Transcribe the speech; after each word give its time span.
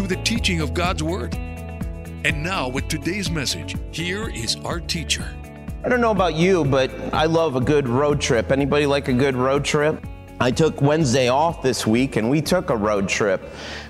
through 0.00 0.16
the 0.16 0.22
teaching 0.22 0.62
of 0.62 0.72
God's 0.72 1.02
Word. 1.02 1.34
And 1.34 2.42
now, 2.42 2.68
with 2.68 2.88
today's 2.88 3.30
message, 3.30 3.76
here 3.92 4.30
is 4.30 4.56
our 4.64 4.80
teacher. 4.80 5.36
I 5.84 5.90
don't 5.90 6.00
know 6.00 6.10
about 6.10 6.34
you, 6.34 6.64
but 6.64 6.90
I 7.12 7.26
love 7.26 7.54
a 7.54 7.60
good 7.60 7.86
road 7.86 8.18
trip. 8.18 8.50
Anybody 8.50 8.86
like 8.86 9.08
a 9.08 9.12
good 9.12 9.36
road 9.36 9.62
trip? 9.62 10.02
I 10.42 10.50
took 10.50 10.80
Wednesday 10.80 11.28
off 11.28 11.60
this 11.60 11.86
week 11.86 12.16
and 12.16 12.30
we 12.30 12.40
took 12.40 12.70
a 12.70 12.76
road 12.76 13.10
trip. 13.10 13.42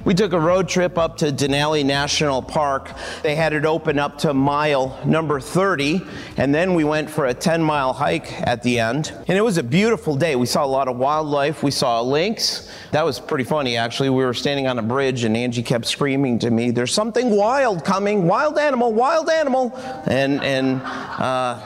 We 0.05 0.15
took 0.15 0.33
a 0.33 0.41
road 0.41 0.69
trip 0.69 0.99
up 0.99 1.17
to 1.19 1.27
Denali 1.27 1.85
National 1.87 2.43
Park. 2.43 2.91
They 3.23 3.37
had 3.37 3.53
it 3.53 3.65
open 3.65 4.01
up 4.01 4.19
to 4.19 4.35
mile 4.35 4.99
number 5.05 5.39
30, 5.39 6.03
and 6.39 6.53
then 6.53 6.75
we 6.75 6.83
went 6.83 7.09
for 7.09 7.27
a 7.27 7.35
10 7.35 7.63
mile 7.63 7.93
hike 7.93 8.33
at 8.43 8.65
the 8.65 8.81
end. 8.81 9.13
And 9.29 9.39
it 9.39 9.43
was 9.43 9.59
a 9.59 9.63
beautiful 9.63 10.17
day. 10.17 10.35
We 10.35 10.47
saw 10.47 10.65
a 10.65 10.67
lot 10.67 10.89
of 10.89 10.97
wildlife, 10.97 11.63
we 11.63 11.71
saw 11.71 12.01
lynx. 12.01 12.69
That 12.91 13.05
was 13.05 13.21
pretty 13.21 13.45
funny, 13.45 13.77
actually. 13.77 14.11
We 14.11 14.25
were 14.25 14.35
standing 14.35 14.67
on 14.67 14.77
a 14.77 14.83
bridge, 14.83 15.23
and 15.23 15.37
Angie 15.37 15.63
kept 15.63 15.87
screaming 15.87 16.41
to 16.41 16.51
me, 16.51 16.73
There's 16.73 16.93
something 16.93 17.31
wild 17.31 17.85
coming, 17.85 18.27
wild 18.27 18.59
animal, 18.59 18.93
wild 18.93 19.29
animal. 19.29 19.73
And, 20.07 20.43
and, 20.43 20.83
uh, 20.83 21.61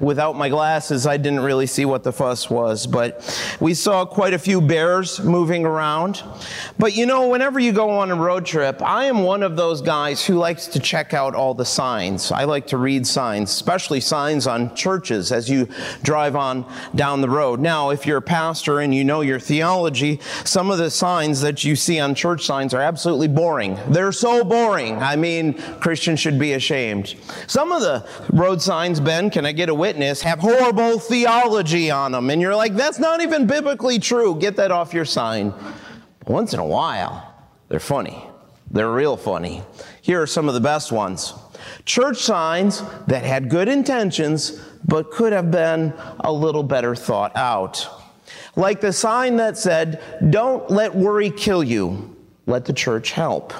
Without 0.00 0.36
my 0.36 0.48
glasses, 0.48 1.06
I 1.06 1.16
didn't 1.16 1.40
really 1.40 1.66
see 1.66 1.84
what 1.84 2.02
the 2.02 2.12
fuss 2.12 2.50
was, 2.50 2.86
but 2.86 3.22
we 3.60 3.74
saw 3.74 4.04
quite 4.04 4.34
a 4.34 4.38
few 4.38 4.60
bears 4.60 5.20
moving 5.20 5.64
around. 5.64 6.22
But 6.78 6.96
you 6.96 7.06
know, 7.06 7.28
whenever 7.28 7.58
you 7.58 7.72
go 7.72 7.90
on 7.90 8.10
a 8.10 8.14
road 8.14 8.44
trip, 8.44 8.82
I 8.82 9.06
am 9.06 9.22
one 9.22 9.42
of 9.42 9.56
those 9.56 9.80
guys 9.80 10.24
who 10.24 10.34
likes 10.34 10.66
to 10.68 10.80
check 10.80 11.14
out 11.14 11.34
all 11.34 11.54
the 11.54 11.64
signs. 11.64 12.30
I 12.32 12.44
like 12.44 12.66
to 12.68 12.76
read 12.76 13.06
signs, 13.06 13.50
especially 13.50 14.00
signs 14.00 14.46
on 14.46 14.74
churches 14.74 15.32
as 15.32 15.48
you 15.48 15.68
drive 16.02 16.36
on 16.36 16.70
down 16.94 17.20
the 17.20 17.30
road. 17.30 17.60
Now, 17.60 17.90
if 17.90 18.06
you're 18.06 18.18
a 18.18 18.22
pastor 18.22 18.80
and 18.80 18.94
you 18.94 19.04
know 19.04 19.20
your 19.20 19.40
theology, 19.40 20.20
some 20.44 20.70
of 20.70 20.78
the 20.78 20.90
signs 20.90 21.40
that 21.40 21.64
you 21.64 21.76
see 21.76 21.98
on 22.00 22.14
church 22.14 22.44
signs 22.44 22.74
are 22.74 22.80
absolutely 22.80 23.28
boring. 23.28 23.78
They're 23.88 24.12
so 24.12 24.44
boring. 24.44 25.02
I 25.02 25.16
mean, 25.16 25.54
Christians 25.80 26.20
should 26.20 26.38
be 26.38 26.52
ashamed. 26.52 27.14
Some 27.46 27.72
of 27.72 27.80
the 27.80 28.06
road 28.32 28.60
signs, 28.60 29.00
Ben, 29.00 29.30
can 29.30 29.46
I 29.46 29.52
get 29.52 29.68
a 29.68 29.74
witness 29.86 30.20
have 30.22 30.40
horrible 30.40 30.98
theology 30.98 31.92
on 31.92 32.10
them. 32.10 32.28
And 32.28 32.42
you're 32.42 32.56
like, 32.56 32.74
that's 32.74 32.98
not 32.98 33.20
even 33.20 33.46
biblically 33.46 34.00
true. 34.00 34.34
Get 34.34 34.56
that 34.56 34.72
off 34.72 34.92
your 34.92 35.04
sign. 35.04 35.54
Once 36.26 36.52
in 36.52 36.58
a 36.58 36.66
while, 36.66 37.32
they're 37.68 37.78
funny. 37.78 38.20
They're 38.68 38.90
real 38.90 39.16
funny. 39.16 39.62
Here 40.02 40.20
are 40.20 40.26
some 40.26 40.48
of 40.48 40.54
the 40.54 40.60
best 40.60 40.90
ones 40.90 41.34
church 41.84 42.18
signs 42.18 42.82
that 43.06 43.24
had 43.24 43.48
good 43.48 43.68
intentions, 43.68 44.60
but 44.84 45.10
could 45.12 45.32
have 45.32 45.50
been 45.50 45.92
a 46.20 46.32
little 46.32 46.62
better 46.64 46.96
thought 46.96 47.36
out. 47.36 47.88
Like 48.56 48.80
the 48.80 48.92
sign 48.92 49.36
that 49.36 49.56
said, 49.56 50.02
Don't 50.30 50.68
let 50.68 50.96
worry 50.96 51.30
kill 51.30 51.62
you, 51.62 52.16
let 52.46 52.64
the 52.64 52.72
church 52.72 53.12
help. 53.12 53.52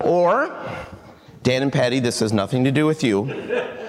Or, 0.00 0.56
Dan 1.42 1.62
and 1.62 1.72
Patty, 1.72 2.00
this 2.00 2.20
has 2.20 2.32
nothing 2.32 2.64
to 2.64 2.72
do 2.72 2.86
with 2.86 3.04
you. 3.04 3.79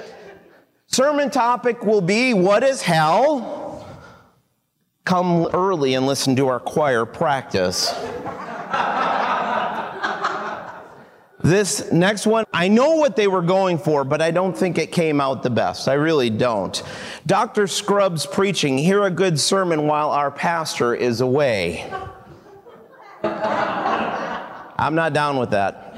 Sermon 0.94 1.30
topic 1.30 1.86
will 1.86 2.02
be 2.02 2.34
What 2.34 2.64
is 2.64 2.82
hell? 2.82 3.88
Come 5.06 5.48
early 5.54 5.94
and 5.94 6.06
listen 6.06 6.36
to 6.36 6.50
our 6.50 6.60
choir 6.60 7.06
practice. 7.06 7.90
this 11.42 11.90
next 11.94 12.28
one, 12.28 12.46
I 12.54 12.68
know 12.68 12.96
what 12.96 13.16
they 13.16 13.28
were 13.28 13.42
going 13.42 13.78
for, 13.78 14.04
but 14.04 14.22
I 14.22 14.32
don't 14.32 14.56
think 14.56 14.78
it 14.78 14.92
came 14.92 15.22
out 15.22 15.44
the 15.44 15.50
best. 15.50 15.88
I 15.88 15.94
really 15.94 16.30
don't. 16.30 16.84
Dr. 17.26 17.68
Scrubs 17.68 18.26
preaching, 18.26 18.78
hear 18.78 19.04
a 19.04 19.12
good 19.12 19.40
sermon 19.40 19.88
while 19.88 20.12
our 20.12 20.30
pastor 20.30 20.94
is 20.94 21.22
away. 21.22 21.90
I'm 23.24 24.96
not 24.96 25.14
down 25.14 25.38
with 25.38 25.52
that. 25.52 25.91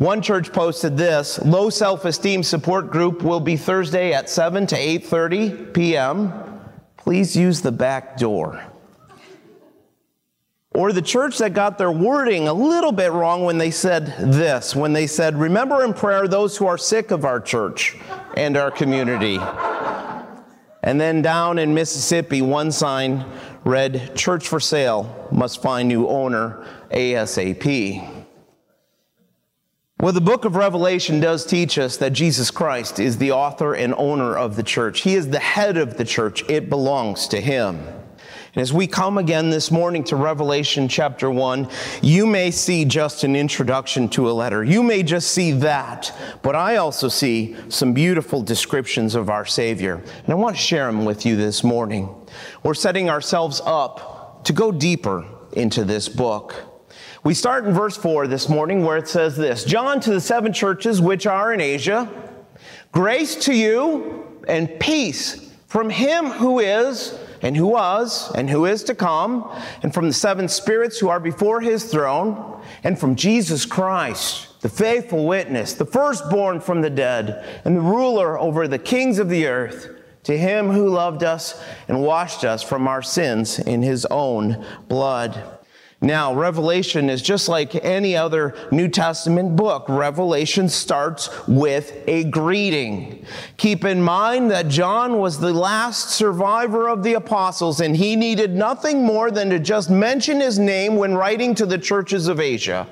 One 0.00 0.22
church 0.22 0.50
posted 0.50 0.96
this, 0.96 1.38
low 1.40 1.68
self-esteem 1.68 2.42
support 2.42 2.90
group 2.90 3.22
will 3.22 3.38
be 3.38 3.58
Thursday 3.58 4.14
at 4.14 4.30
7 4.30 4.66
to 4.68 4.74
8:30 4.74 5.74
p.m. 5.74 6.32
Please 6.96 7.36
use 7.36 7.60
the 7.60 7.70
back 7.70 8.16
door. 8.16 8.64
Or 10.72 10.94
the 10.94 11.02
church 11.02 11.36
that 11.36 11.52
got 11.52 11.76
their 11.76 11.92
wording 11.92 12.48
a 12.48 12.52
little 12.54 12.92
bit 12.92 13.12
wrong 13.12 13.44
when 13.44 13.58
they 13.58 13.70
said 13.70 14.06
this, 14.32 14.74
when 14.74 14.94
they 14.94 15.06
said, 15.06 15.38
Remember 15.38 15.84
in 15.84 15.92
prayer 15.92 16.26
those 16.26 16.56
who 16.56 16.66
are 16.66 16.78
sick 16.78 17.10
of 17.10 17.26
our 17.26 17.38
church 17.38 17.94
and 18.38 18.56
our 18.56 18.70
community. 18.70 19.38
And 20.82 20.98
then 20.98 21.20
down 21.20 21.58
in 21.58 21.74
Mississippi, 21.74 22.40
one 22.40 22.72
sign 22.72 23.22
read, 23.64 24.16
Church 24.16 24.48
for 24.48 24.60
sale, 24.60 25.28
must 25.30 25.60
find 25.60 25.88
new 25.88 26.08
owner 26.08 26.66
ASAP. 26.90 28.19
Well, 30.00 30.14
the 30.14 30.20
book 30.22 30.46
of 30.46 30.56
Revelation 30.56 31.20
does 31.20 31.44
teach 31.44 31.78
us 31.78 31.98
that 31.98 32.14
Jesus 32.14 32.50
Christ 32.50 32.98
is 32.98 33.18
the 33.18 33.32
author 33.32 33.74
and 33.74 33.94
owner 33.98 34.34
of 34.34 34.56
the 34.56 34.62
church. 34.62 35.02
He 35.02 35.14
is 35.14 35.28
the 35.28 35.38
head 35.38 35.76
of 35.76 35.98
the 35.98 36.06
church. 36.06 36.42
It 36.48 36.70
belongs 36.70 37.28
to 37.28 37.38
him. 37.38 37.76
And 37.76 38.62
as 38.62 38.72
we 38.72 38.86
come 38.86 39.18
again 39.18 39.50
this 39.50 39.70
morning 39.70 40.02
to 40.04 40.16
Revelation 40.16 40.88
chapter 40.88 41.30
1, 41.30 41.68
you 42.00 42.24
may 42.24 42.50
see 42.50 42.86
just 42.86 43.24
an 43.24 43.36
introduction 43.36 44.08
to 44.10 44.30
a 44.30 44.32
letter. 44.32 44.64
You 44.64 44.82
may 44.82 45.02
just 45.02 45.32
see 45.32 45.52
that, 45.52 46.16
but 46.40 46.56
I 46.56 46.76
also 46.76 47.08
see 47.08 47.54
some 47.68 47.92
beautiful 47.92 48.40
descriptions 48.40 49.14
of 49.14 49.28
our 49.28 49.44
Savior. 49.44 49.96
And 49.96 50.28
I 50.30 50.34
want 50.34 50.56
to 50.56 50.62
share 50.62 50.86
them 50.86 51.04
with 51.04 51.26
you 51.26 51.36
this 51.36 51.62
morning. 51.62 52.08
We're 52.62 52.72
setting 52.72 53.10
ourselves 53.10 53.60
up 53.66 54.44
to 54.44 54.54
go 54.54 54.72
deeper 54.72 55.26
into 55.52 55.84
this 55.84 56.08
book. 56.08 56.69
We 57.22 57.34
start 57.34 57.66
in 57.66 57.74
verse 57.74 57.98
4 57.98 58.28
this 58.28 58.48
morning 58.48 58.82
where 58.82 58.96
it 58.96 59.06
says 59.06 59.36
this 59.36 59.64
John 59.64 60.00
to 60.00 60.10
the 60.10 60.22
seven 60.22 60.54
churches 60.54 61.02
which 61.02 61.26
are 61.26 61.52
in 61.52 61.60
Asia, 61.60 62.08
grace 62.92 63.36
to 63.44 63.52
you 63.52 64.42
and 64.48 64.80
peace 64.80 65.52
from 65.66 65.90
him 65.90 66.30
who 66.30 66.60
is, 66.60 67.18
and 67.42 67.54
who 67.54 67.66
was, 67.66 68.32
and 68.34 68.48
who 68.48 68.64
is 68.64 68.82
to 68.84 68.94
come, 68.94 69.54
and 69.82 69.92
from 69.92 70.06
the 70.06 70.14
seven 70.14 70.48
spirits 70.48 70.98
who 70.98 71.10
are 71.10 71.20
before 71.20 71.60
his 71.60 71.84
throne, 71.84 72.58
and 72.84 72.98
from 72.98 73.14
Jesus 73.14 73.66
Christ, 73.66 74.58
the 74.62 74.70
faithful 74.70 75.26
witness, 75.26 75.74
the 75.74 75.84
firstborn 75.84 76.58
from 76.58 76.80
the 76.80 76.88
dead, 76.88 77.44
and 77.66 77.76
the 77.76 77.82
ruler 77.82 78.38
over 78.38 78.66
the 78.66 78.78
kings 78.78 79.18
of 79.18 79.28
the 79.28 79.46
earth. 79.46 79.90
To 80.24 80.36
him 80.36 80.70
who 80.70 80.88
loved 80.88 81.22
us 81.22 81.62
and 81.86 82.02
washed 82.02 82.44
us 82.44 82.62
from 82.62 82.88
our 82.88 83.02
sins 83.02 83.58
in 83.58 83.82
his 83.82 84.06
own 84.06 84.64
blood. 84.88 85.59
Now, 86.02 86.32
Revelation 86.32 87.10
is 87.10 87.20
just 87.20 87.46
like 87.46 87.74
any 87.84 88.16
other 88.16 88.54
New 88.72 88.88
Testament 88.88 89.54
book. 89.54 89.84
Revelation 89.86 90.70
starts 90.70 91.28
with 91.46 91.92
a 92.06 92.24
greeting. 92.24 93.26
Keep 93.58 93.84
in 93.84 94.00
mind 94.00 94.50
that 94.50 94.68
John 94.68 95.18
was 95.18 95.38
the 95.38 95.52
last 95.52 96.08
survivor 96.08 96.88
of 96.88 97.02
the 97.02 97.14
apostles, 97.14 97.82
and 97.82 97.94
he 97.94 98.16
needed 98.16 98.54
nothing 98.54 99.04
more 99.04 99.30
than 99.30 99.50
to 99.50 99.58
just 99.58 99.90
mention 99.90 100.40
his 100.40 100.58
name 100.58 100.96
when 100.96 101.14
writing 101.14 101.54
to 101.56 101.66
the 101.66 101.78
churches 101.78 102.28
of 102.28 102.40
Asia. 102.40 102.86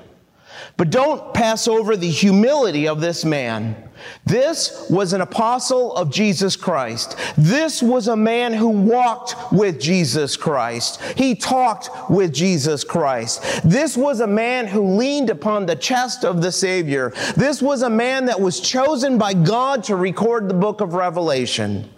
But 0.77 0.91
don't 0.91 1.33
pass 1.33 1.67
over 1.67 1.97
the 1.97 2.09
humility 2.09 2.87
of 2.87 3.01
this 3.01 3.25
man. 3.25 3.88
This 4.25 4.87
was 4.89 5.13
an 5.13 5.21
apostle 5.21 5.95
of 5.95 6.11
Jesus 6.11 6.55
Christ. 6.55 7.17
This 7.37 7.81
was 7.81 8.07
a 8.07 8.15
man 8.15 8.53
who 8.53 8.69
walked 8.69 9.35
with 9.51 9.79
Jesus 9.79 10.37
Christ. 10.37 11.01
He 11.17 11.35
talked 11.35 11.89
with 12.09 12.33
Jesus 12.33 12.83
Christ. 12.83 13.61
This 13.63 13.97
was 13.97 14.19
a 14.19 14.27
man 14.27 14.67
who 14.67 14.95
leaned 14.95 15.29
upon 15.29 15.65
the 15.65 15.75
chest 15.75 16.23
of 16.23 16.41
the 16.41 16.51
Savior. 16.51 17.11
This 17.35 17.61
was 17.61 17.81
a 17.81 17.89
man 17.89 18.25
that 18.25 18.39
was 18.39 18.59
chosen 18.59 19.17
by 19.17 19.33
God 19.33 19.83
to 19.85 19.95
record 19.95 20.47
the 20.47 20.53
book 20.53 20.81
of 20.81 20.93
Revelation. 20.93 21.89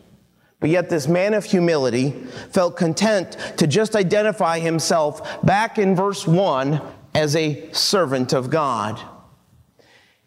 But 0.60 0.70
yet, 0.70 0.90
this 0.90 1.08
man 1.08 1.34
of 1.34 1.44
humility 1.44 2.12
felt 2.52 2.78
content 2.78 3.36
to 3.58 3.66
just 3.66 3.96
identify 3.96 4.60
himself 4.60 5.44
back 5.44 5.80
in 5.80 5.96
verse 5.96 6.28
1 6.28 6.80
as 7.16 7.36
a 7.36 7.72
servant 7.72 8.32
of 8.32 8.52
God. 8.52 9.02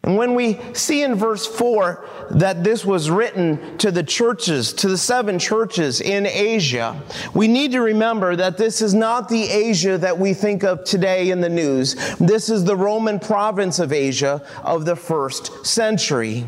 And 0.05 0.17
when 0.17 0.35
we 0.35 0.59
see 0.73 1.01
in 1.01 1.15
verse 1.15 1.47
4 1.47 2.07
that 2.29 2.63
this 2.63 2.85
was 2.85 3.09
written 3.09 3.75
to 3.79 3.89
the 3.89 4.03
churches, 4.03 4.71
to 4.73 4.87
the 4.87 4.99
seven 4.99 5.39
churches 5.39 5.99
in 5.99 6.27
Asia, 6.27 7.01
we 7.33 7.47
need 7.47 7.71
to 7.71 7.81
remember 7.81 8.35
that 8.35 8.55
this 8.55 8.83
is 8.83 8.93
not 8.93 9.27
the 9.29 9.43
Asia 9.43 9.97
that 9.97 10.17
we 10.17 10.35
think 10.35 10.63
of 10.63 10.83
today 10.83 11.31
in 11.31 11.41
the 11.41 11.49
news. 11.49 11.95
This 12.17 12.49
is 12.49 12.63
the 12.63 12.75
Roman 12.75 13.19
province 13.19 13.79
of 13.79 13.91
Asia 13.91 14.45
of 14.63 14.85
the 14.85 14.95
first 14.95 15.65
century. 15.65 16.45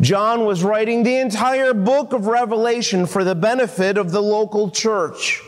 John 0.00 0.44
was 0.44 0.64
writing 0.64 1.04
the 1.04 1.18
entire 1.18 1.74
book 1.74 2.12
of 2.12 2.26
Revelation 2.26 3.06
for 3.06 3.22
the 3.22 3.36
benefit 3.36 3.98
of 3.98 4.10
the 4.10 4.22
local 4.22 4.68
church. 4.68 5.44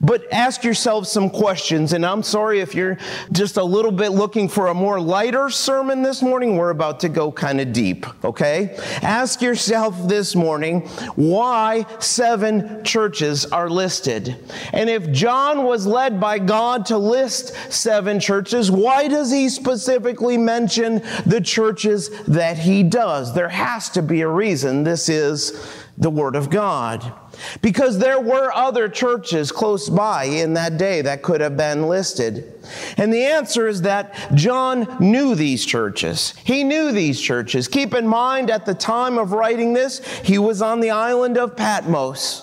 But 0.00 0.30
ask 0.32 0.62
yourself 0.62 1.06
some 1.06 1.30
questions, 1.30 1.92
and 1.92 2.04
I'm 2.04 2.22
sorry 2.22 2.60
if 2.60 2.74
you're 2.74 2.98
just 3.32 3.56
a 3.56 3.64
little 3.64 3.92
bit 3.92 4.10
looking 4.10 4.48
for 4.48 4.66
a 4.66 4.74
more 4.74 5.00
lighter 5.00 5.48
sermon 5.48 6.02
this 6.02 6.22
morning. 6.22 6.56
We're 6.56 6.70
about 6.70 7.00
to 7.00 7.08
go 7.08 7.32
kind 7.32 7.60
of 7.60 7.72
deep, 7.72 8.06
okay? 8.24 8.76
Ask 9.02 9.40
yourself 9.40 10.06
this 10.06 10.34
morning 10.34 10.82
why 11.16 11.86
seven 11.98 12.84
churches 12.84 13.46
are 13.46 13.70
listed. 13.70 14.36
And 14.72 14.90
if 14.90 15.10
John 15.12 15.64
was 15.64 15.86
led 15.86 16.20
by 16.20 16.38
God 16.40 16.86
to 16.86 16.98
list 16.98 17.54
seven 17.72 18.20
churches, 18.20 18.70
why 18.70 19.08
does 19.08 19.32
he 19.32 19.48
specifically 19.48 20.36
mention 20.36 21.02
the 21.24 21.40
churches 21.40 22.10
that 22.24 22.58
he 22.58 22.82
does? 22.82 23.34
There 23.34 23.48
has 23.48 23.88
to 23.90 24.02
be 24.02 24.20
a 24.20 24.28
reason. 24.28 24.84
This 24.84 25.08
is 25.08 25.58
the 25.98 26.10
Word 26.10 26.36
of 26.36 26.50
God. 26.50 27.12
Because 27.62 27.98
there 27.98 28.20
were 28.20 28.52
other 28.52 28.88
churches 28.88 29.52
close 29.52 29.88
by 29.88 30.24
in 30.24 30.54
that 30.54 30.78
day 30.78 31.02
that 31.02 31.22
could 31.22 31.40
have 31.40 31.56
been 31.56 31.88
listed. 31.88 32.52
And 32.96 33.12
the 33.12 33.24
answer 33.24 33.68
is 33.68 33.82
that 33.82 34.14
John 34.34 34.96
knew 35.00 35.34
these 35.34 35.64
churches. 35.64 36.34
He 36.44 36.64
knew 36.64 36.92
these 36.92 37.20
churches. 37.20 37.68
Keep 37.68 37.94
in 37.94 38.06
mind, 38.06 38.50
at 38.50 38.66
the 38.66 38.74
time 38.74 39.18
of 39.18 39.32
writing 39.32 39.72
this, 39.72 40.04
he 40.22 40.38
was 40.38 40.62
on 40.62 40.80
the 40.80 40.90
island 40.90 41.38
of 41.38 41.56
Patmos. 41.56 42.42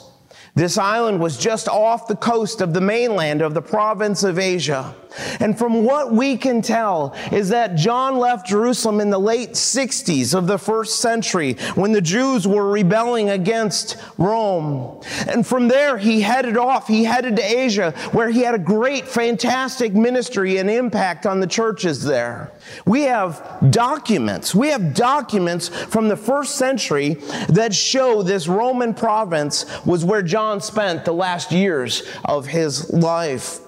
This 0.55 0.77
island 0.77 1.19
was 1.19 1.37
just 1.37 1.67
off 1.67 2.07
the 2.07 2.15
coast 2.15 2.61
of 2.61 2.73
the 2.73 2.81
mainland 2.81 3.41
of 3.41 3.55
the 3.55 3.61
province 3.61 4.23
of 4.23 4.37
Asia. 4.37 4.95
And 5.39 5.57
from 5.57 5.83
what 5.83 6.11
we 6.11 6.37
can 6.37 6.61
tell 6.61 7.15
is 7.31 7.49
that 7.49 7.75
John 7.75 8.17
left 8.17 8.47
Jerusalem 8.47 8.99
in 8.99 9.09
the 9.09 9.19
late 9.19 9.51
60s 9.51 10.33
of 10.33 10.47
the 10.47 10.57
first 10.57 10.99
century 10.99 11.53
when 11.75 11.91
the 11.91 12.01
Jews 12.01 12.47
were 12.47 12.69
rebelling 12.69 13.29
against 13.29 13.97
Rome. 14.17 15.01
And 15.27 15.45
from 15.45 15.67
there, 15.67 15.97
he 15.97 16.21
headed 16.21 16.57
off. 16.57 16.87
He 16.87 17.03
headed 17.03 17.35
to 17.35 17.43
Asia 17.43 17.91
where 18.11 18.29
he 18.29 18.41
had 18.41 18.55
a 18.55 18.59
great, 18.59 19.07
fantastic 19.07 19.93
ministry 19.93 20.57
and 20.57 20.69
impact 20.69 21.25
on 21.25 21.39
the 21.39 21.47
churches 21.47 22.03
there. 22.03 22.51
We 22.85 23.03
have 23.03 23.59
documents. 23.69 24.55
We 24.55 24.69
have 24.69 24.93
documents 24.93 25.67
from 25.67 26.07
the 26.07 26.17
first 26.17 26.55
century 26.55 27.15
that 27.49 27.73
show 27.73 28.23
this 28.23 28.47
Roman 28.47 28.93
province 28.93 29.65
was 29.85 30.05
where 30.05 30.21
John 30.21 30.61
spent 30.61 31.05
the 31.05 31.13
last 31.13 31.51
years 31.51 32.03
of 32.25 32.47
his 32.47 32.91
life. 32.91 33.59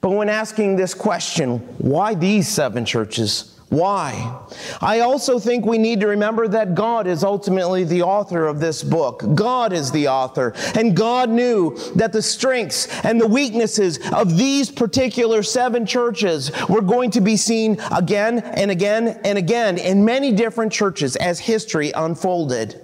But 0.00 0.10
when 0.10 0.28
asking 0.28 0.76
this 0.76 0.94
question, 0.94 1.58
why 1.78 2.14
these 2.14 2.48
seven 2.48 2.84
churches? 2.84 3.54
Why? 3.74 4.38
I 4.80 5.00
also 5.00 5.40
think 5.40 5.64
we 5.66 5.78
need 5.78 6.00
to 6.00 6.06
remember 6.06 6.46
that 6.46 6.76
God 6.76 7.08
is 7.08 7.24
ultimately 7.24 7.82
the 7.82 8.02
author 8.02 8.46
of 8.46 8.60
this 8.60 8.84
book. 8.84 9.24
God 9.34 9.72
is 9.72 9.90
the 9.90 10.06
author. 10.06 10.54
And 10.76 10.96
God 10.96 11.28
knew 11.28 11.76
that 11.96 12.12
the 12.12 12.22
strengths 12.22 12.86
and 13.04 13.20
the 13.20 13.26
weaknesses 13.26 13.98
of 14.12 14.36
these 14.36 14.70
particular 14.70 15.42
seven 15.42 15.86
churches 15.86 16.52
were 16.68 16.82
going 16.82 17.10
to 17.12 17.20
be 17.20 17.36
seen 17.36 17.78
again 17.90 18.38
and 18.38 18.70
again 18.70 19.20
and 19.24 19.38
again 19.38 19.78
in 19.78 20.04
many 20.04 20.30
different 20.30 20.72
churches 20.72 21.16
as 21.16 21.40
history 21.40 21.90
unfolded. 21.96 22.83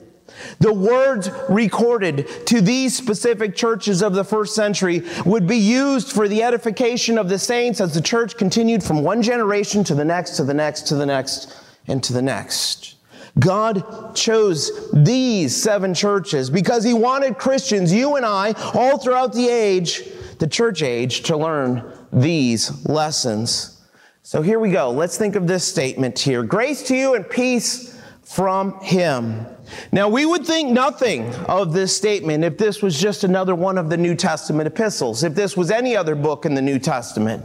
The 0.59 0.73
words 0.73 1.31
recorded 1.49 2.29
to 2.47 2.61
these 2.61 2.97
specific 2.97 3.55
churches 3.55 4.03
of 4.03 4.15
the 4.15 4.25
first 4.25 4.55
century 4.55 5.03
would 5.25 5.47
be 5.47 5.57
used 5.57 6.13
for 6.13 6.29
the 6.29 6.43
edification 6.43 7.19
of 7.19 7.29
the 7.29 7.39
saints 7.39 7.81
as 7.81 7.95
the 7.95 8.01
church 8.01 8.37
continued 8.37 8.83
from 8.83 9.03
one 9.03 9.23
generation 9.23 9.85
to 9.85 9.95
the 9.95 10.05
next, 10.05 10.37
to 10.37 10.45
the 10.45 10.55
next, 10.55 10.83
to 10.89 10.95
the 10.95 11.07
next, 11.07 11.57
and 11.87 12.03
to 12.05 12.13
the 12.13 12.23
next. 12.23 12.97
God 13.39 14.15
chose 14.15 14.91
these 14.93 15.55
seven 15.55 15.95
churches 15.95 16.51
because 16.51 16.85
He 16.85 16.95
wanted 16.95 17.39
Christians, 17.39 17.93
you 17.93 18.17
and 18.17 18.27
I, 18.27 18.53
all 18.75 18.99
throughout 18.99 19.33
the 19.33 19.49
age, 19.49 20.03
the 20.39 20.49
church 20.49 20.83
age, 20.83 21.23
to 21.23 21.37
learn 21.37 21.85
these 22.13 22.87
lessons. 22.87 23.81
So 24.23 24.43
here 24.43 24.59
we 24.59 24.71
go. 24.71 24.91
Let's 24.91 25.17
think 25.17 25.37
of 25.37 25.47
this 25.47 25.65
statement 25.65 26.19
here. 26.19 26.43
Grace 26.43 26.83
to 26.85 26.97
you 26.97 27.15
and 27.15 27.29
peace 27.29 28.01
from 28.23 28.79
Him. 28.81 29.47
Now, 29.93 30.09
we 30.09 30.27
would 30.27 30.47
think 30.47 30.71
nothing 30.71 31.33
of 31.47 31.73
this 31.73 31.97
statement 31.97 32.45
if 32.45 32.59
this 32.59 32.83
was 32.83 32.99
just 32.99 33.25
another 33.25 33.55
one 33.55 33.79
of 33.79 33.91
the 33.91 33.97
New 33.97 34.15
Testament 34.15 34.67
epistles, 34.67 35.23
if 35.23 35.35
this 35.35 35.57
was 35.57 35.71
any 35.71 35.97
other 35.97 36.15
book 36.15 36.45
in 36.45 36.55
the 36.55 36.63
New 36.63 36.79
Testament. 36.79 37.45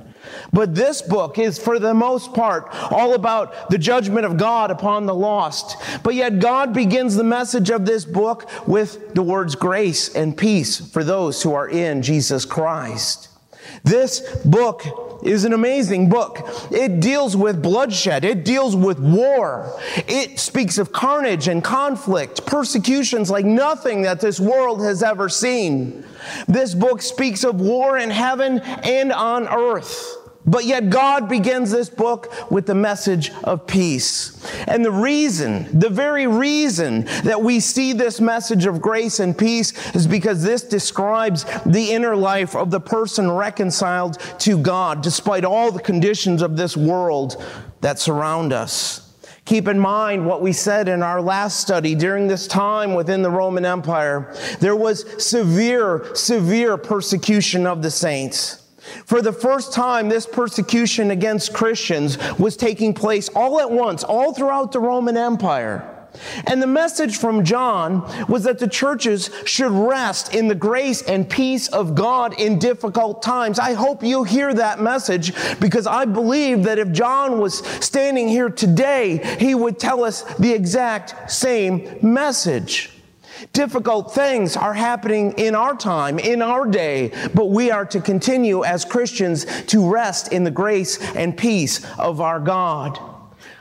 But 0.51 0.75
this 0.75 1.01
book 1.01 1.38
is, 1.38 1.60
for 1.60 1.80
the 1.80 1.94
most 1.94 2.33
part, 2.33 2.69
all 2.92 3.13
about 3.13 3.69
the 3.69 3.77
judgment 3.77 4.25
of 4.25 4.38
God 4.38 4.72
upon 4.72 5.06
the 5.06 5.13
lost. 5.13 5.77
But 6.04 6.16
yet, 6.16 6.39
God 6.39 6.74
begins 6.74 7.16
the 7.16 7.24
message 7.24 7.69
of 7.69 7.86
this 7.86 8.06
book 8.06 8.50
with 8.68 9.13
the 9.13 9.24
words 9.24 9.56
grace 9.56 10.13
and 10.16 10.38
peace 10.38 10.80
for 10.80 11.04
those 11.04 11.42
who 11.42 11.54
are 11.54 11.69
in 11.69 12.01
Jesus 12.01 12.45
Christ. 12.45 13.30
This 13.83 14.19
book 14.44 14.83
is 15.23 15.45
an 15.45 15.53
amazing 15.53 16.09
book. 16.09 16.39
It 16.71 17.00
deals 17.00 17.35
with 17.35 17.62
bloodshed. 17.62 18.23
It 18.23 18.45
deals 18.45 18.75
with 18.75 19.00
war. 19.00 19.79
It 20.07 20.39
speaks 20.39 20.77
of 20.77 20.91
carnage 20.91 21.47
and 21.47 21.63
conflict, 21.63 22.45
persecutions 22.45 23.29
like 23.29 23.45
nothing 23.45 24.03
that 24.03 24.19
this 24.19 24.39
world 24.39 24.81
has 24.81 25.03
ever 25.03 25.29
seen. 25.29 26.06
This 26.47 26.73
book 26.73 27.01
speaks 27.01 27.44
of 27.44 27.59
war 27.59 27.97
in 27.97 28.09
heaven 28.09 28.59
and 28.59 29.12
on 29.12 29.47
earth. 29.47 30.14
But 30.47 30.65
yet 30.65 30.89
God 30.89 31.27
begins 31.27 31.71
this 31.71 31.89
book 31.89 32.51
with 32.51 32.68
the 32.68 32.75
message 32.75 33.31
of 33.44 33.65
peace. 33.65 34.31
And 34.68 34.86
the 34.86 34.92
reason, 34.92 35.68
the 35.80 35.89
very 35.89 36.27
reason 36.27 37.06
that 37.24 37.42
we 37.42 37.59
see 37.59 37.94
this 37.94 38.21
message 38.21 38.65
of 38.65 38.81
grace 38.81 39.19
and 39.19 39.36
peace 39.36 39.95
is 39.95 40.06
because 40.06 40.44
this 40.44 40.62
describes 40.62 41.45
the 41.65 41.92
inner 41.92 42.15
life 42.15 42.56
of 42.56 42.69
the 42.69 42.80
person 42.80 43.31
reconciled 43.31 44.19
to 44.39 44.57
God 44.57 45.01
despite 45.01 45.45
all 45.45 45.71
the 45.71 45.81
conditions 45.81 46.42
of 46.42 46.57
this 46.57 46.77
world 46.77 47.44
that 47.81 47.97
surround 47.97 48.53
us. 48.53 49.01
Keep 49.45 49.68
in 49.68 49.80
mind 49.80 50.25
what 50.25 50.42
we 50.42 50.51
said 50.51 50.88
in 50.88 51.03
our 51.03 51.21
last 51.21 51.59
study 51.59 51.94
during 51.94 52.27
this 52.27 52.47
time 52.47 52.95
within 52.95 53.21
the 53.21 53.30
Roman 53.30 53.63
Empire. 53.63 54.33
There 54.59 54.75
was 54.75 55.06
severe, 55.24 56.15
severe 56.15 56.77
persecution 56.77 57.68
of 57.68 57.83
the 57.83 57.92
saints. 57.92 58.64
For 59.05 59.21
the 59.21 59.33
first 59.33 59.73
time, 59.73 60.09
this 60.09 60.25
persecution 60.25 61.11
against 61.11 61.53
Christians 61.53 62.17
was 62.37 62.57
taking 62.57 62.94
place 62.94 63.30
all 63.30 63.59
at 63.59 63.71
once, 63.71 64.04
all 64.04 64.33
throughout 64.33 64.71
the 64.71 64.80
Roman 64.80 65.18
Empire. 65.18 65.92
And 66.47 66.61
the 66.61 66.68
message 66.68 67.18
from 67.18 67.44
John 67.44 68.01
was 68.27 68.44
that 68.44 68.59
the 68.59 68.68
churches 68.68 69.30
should 69.45 69.71
rest 69.71 70.33
in 70.33 70.47
the 70.47 70.56
grace 70.56 71.01
and 71.01 71.30
peace 71.30 71.68
of 71.68 71.95
God 71.95 72.39
in 72.39 72.59
difficult 72.59 73.21
times. 73.21 73.59
I 73.59 73.73
hope 73.73 74.04
you 74.04 74.23
hear 74.23 74.54
that 74.54 74.80
message 74.80 75.33
because 75.59 75.87
I 75.87 76.06
believe 76.06 76.63
that 76.63 76.80
if 76.80 76.92
John 76.92 77.39
was 77.39 77.65
standing 77.83 78.27
here 78.27 78.49
today, 78.49 79.18
he 79.39 79.56
would 79.56 79.80
tell 79.80 80.04
us 80.04 80.21
the 80.35 80.54
exact 80.54 81.31
same 81.31 81.97
message. 82.01 82.94
Difficult 83.54 84.13
things 84.13 84.56
are 84.57 84.73
happening 84.73 85.33
in 85.37 85.56
our 85.56 85.75
time, 85.75 86.19
in 86.19 86.42
our 86.42 86.65
day, 86.65 87.11
but 87.33 87.45
we 87.45 87.71
are 87.71 87.85
to 87.85 88.01
continue 88.01 88.63
as 88.63 88.85
Christians 88.85 89.45
to 89.68 89.89
rest 89.89 90.31
in 90.31 90.44
the 90.44 90.51
grace 90.51 90.99
and 91.15 91.37
peace 91.37 91.85
of 91.97 92.21
our 92.21 92.39
God. 92.39 92.99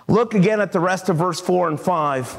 Look 0.06 0.34
again 0.34 0.60
at 0.60 0.72
the 0.72 0.80
rest 0.80 1.08
of 1.08 1.16
verse 1.16 1.40
4 1.40 1.68
and 1.68 1.80
5. 1.80 2.36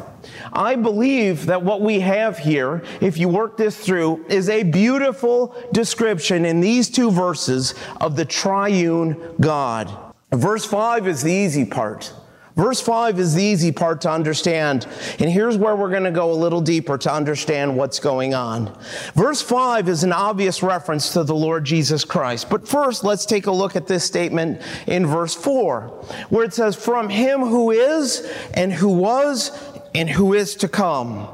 I 0.53 0.75
believe 0.75 1.47
that 1.47 1.63
what 1.63 1.81
we 1.81 1.99
have 2.01 2.37
here, 2.37 2.83
if 3.01 3.17
you 3.17 3.27
work 3.27 3.57
this 3.57 3.77
through, 3.77 4.25
is 4.29 4.49
a 4.49 4.63
beautiful 4.63 5.55
description 5.71 6.45
in 6.45 6.61
these 6.61 6.89
two 6.89 7.09
verses 7.09 7.73
of 7.99 8.15
the 8.15 8.25
triune 8.25 9.35
God. 9.39 9.91
Verse 10.31 10.65
5 10.65 11.07
is 11.07 11.23
the 11.23 11.33
easy 11.33 11.65
part. 11.65 12.13
Verse 12.55 12.79
5 12.79 13.19
is 13.19 13.35
the 13.35 13.43
easy 13.43 13.73
part 13.73 13.99
to 14.01 14.09
understand, 14.09 14.87
and 15.19 15.29
here's 15.29 15.57
where 15.57 15.75
we're 15.75 15.89
going 15.89 16.05
to 16.05 16.11
go 16.11 16.31
a 16.31 16.33
little 16.33 16.61
deeper 16.61 16.97
to 16.97 17.11
understand 17.11 17.75
what's 17.75 17.99
going 17.99 18.33
on. 18.33 18.73
Verse 19.13 19.41
5 19.41 19.89
is 19.89 20.03
an 20.05 20.13
obvious 20.13 20.63
reference 20.63 21.11
to 21.13 21.25
the 21.25 21.35
Lord 21.35 21.65
Jesus 21.65 22.05
Christ. 22.05 22.49
But 22.49 22.65
first, 22.65 23.03
let's 23.03 23.25
take 23.25 23.47
a 23.47 23.51
look 23.51 23.75
at 23.75 23.87
this 23.87 24.05
statement 24.05 24.61
in 24.87 25.05
verse 25.05 25.35
4, 25.35 25.87
where 26.29 26.45
it 26.45 26.53
says, 26.53 26.77
From 26.77 27.09
him 27.09 27.41
who 27.41 27.71
is, 27.71 28.25
and 28.53 28.71
who 28.71 28.89
was, 28.89 29.51
and 29.93 30.09
who 30.09 30.33
is 30.33 30.55
to 30.55 30.69
come. 30.69 31.27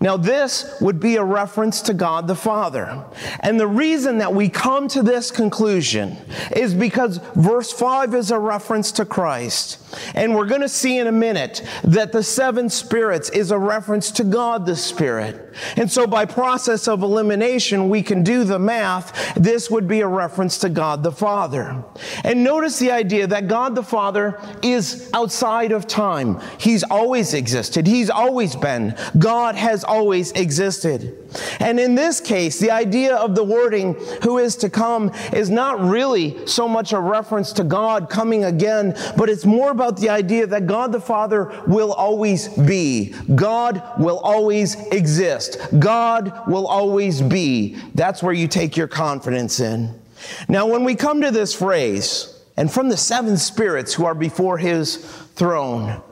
Now, 0.00 0.16
this 0.16 0.76
would 0.80 0.98
be 0.98 1.16
a 1.16 1.24
reference 1.24 1.80
to 1.82 1.94
God 1.94 2.26
the 2.26 2.34
Father. 2.34 3.04
And 3.40 3.58
the 3.58 3.68
reason 3.68 4.18
that 4.18 4.34
we 4.34 4.48
come 4.48 4.88
to 4.88 5.02
this 5.02 5.30
conclusion 5.30 6.16
is 6.56 6.74
because 6.74 7.18
verse 7.36 7.72
5 7.72 8.14
is 8.14 8.30
a 8.30 8.38
reference 8.38 8.92
to 8.92 9.04
Christ. 9.04 9.78
And 10.14 10.34
we're 10.34 10.46
going 10.46 10.60
to 10.60 10.68
see 10.68 10.98
in 10.98 11.06
a 11.06 11.12
minute 11.12 11.62
that 11.84 12.12
the 12.12 12.22
seven 12.22 12.68
spirits 12.68 13.30
is 13.30 13.50
a 13.50 13.58
reference 13.58 14.10
to 14.12 14.24
God 14.24 14.66
the 14.66 14.76
Spirit. 14.76 15.54
And 15.76 15.90
so 15.90 16.06
by 16.06 16.24
process 16.24 16.88
of 16.88 17.02
elimination, 17.02 17.88
we 17.88 18.02
can 18.02 18.22
do 18.22 18.44
the 18.44 18.58
math. 18.58 19.34
This 19.34 19.70
would 19.70 19.88
be 19.88 20.00
a 20.00 20.06
reference 20.06 20.58
to 20.58 20.68
God 20.68 21.02
the 21.02 21.12
Father. 21.12 21.82
And 22.24 22.44
notice 22.44 22.78
the 22.78 22.90
idea 22.90 23.26
that 23.26 23.48
God 23.48 23.74
the 23.74 23.82
Father 23.82 24.40
is 24.62 25.10
outside 25.14 25.72
of 25.72 25.86
time. 25.86 26.40
He's 26.58 26.82
always 26.84 27.34
existed. 27.34 27.86
He's 27.86 28.10
always 28.10 28.56
been. 28.56 28.96
God 29.18 29.56
has 29.60 29.84
always 29.84 30.32
existed. 30.32 31.16
And 31.60 31.78
in 31.78 31.94
this 31.94 32.20
case, 32.20 32.58
the 32.58 32.70
idea 32.70 33.14
of 33.14 33.34
the 33.34 33.44
wording, 33.44 33.94
who 34.22 34.38
is 34.38 34.56
to 34.56 34.70
come, 34.70 35.12
is 35.32 35.48
not 35.48 35.80
really 35.80 36.46
so 36.46 36.66
much 36.66 36.92
a 36.92 36.98
reference 36.98 37.52
to 37.54 37.64
God 37.64 38.10
coming 38.10 38.44
again, 38.44 38.96
but 39.16 39.30
it's 39.30 39.44
more 39.44 39.70
about 39.70 39.98
the 39.98 40.08
idea 40.08 40.46
that 40.48 40.66
God 40.66 40.92
the 40.92 41.00
Father 41.00 41.52
will 41.66 41.92
always 41.92 42.48
be. 42.48 43.14
God 43.34 43.82
will 43.98 44.18
always 44.18 44.74
exist. 44.88 45.58
God 45.78 46.48
will 46.48 46.66
always 46.66 47.22
be. 47.22 47.76
That's 47.94 48.22
where 48.22 48.34
you 48.34 48.48
take 48.48 48.76
your 48.76 48.88
confidence 48.88 49.60
in. 49.60 49.94
Now, 50.48 50.66
when 50.66 50.84
we 50.84 50.94
come 50.94 51.20
to 51.22 51.30
this 51.30 51.54
phrase, 51.54 52.36
and 52.56 52.70
from 52.70 52.88
the 52.88 52.96
seven 52.96 53.36
spirits 53.36 53.94
who 53.94 54.04
are 54.04 54.14
before 54.14 54.58
his 54.58 54.96
throne, 55.34 56.02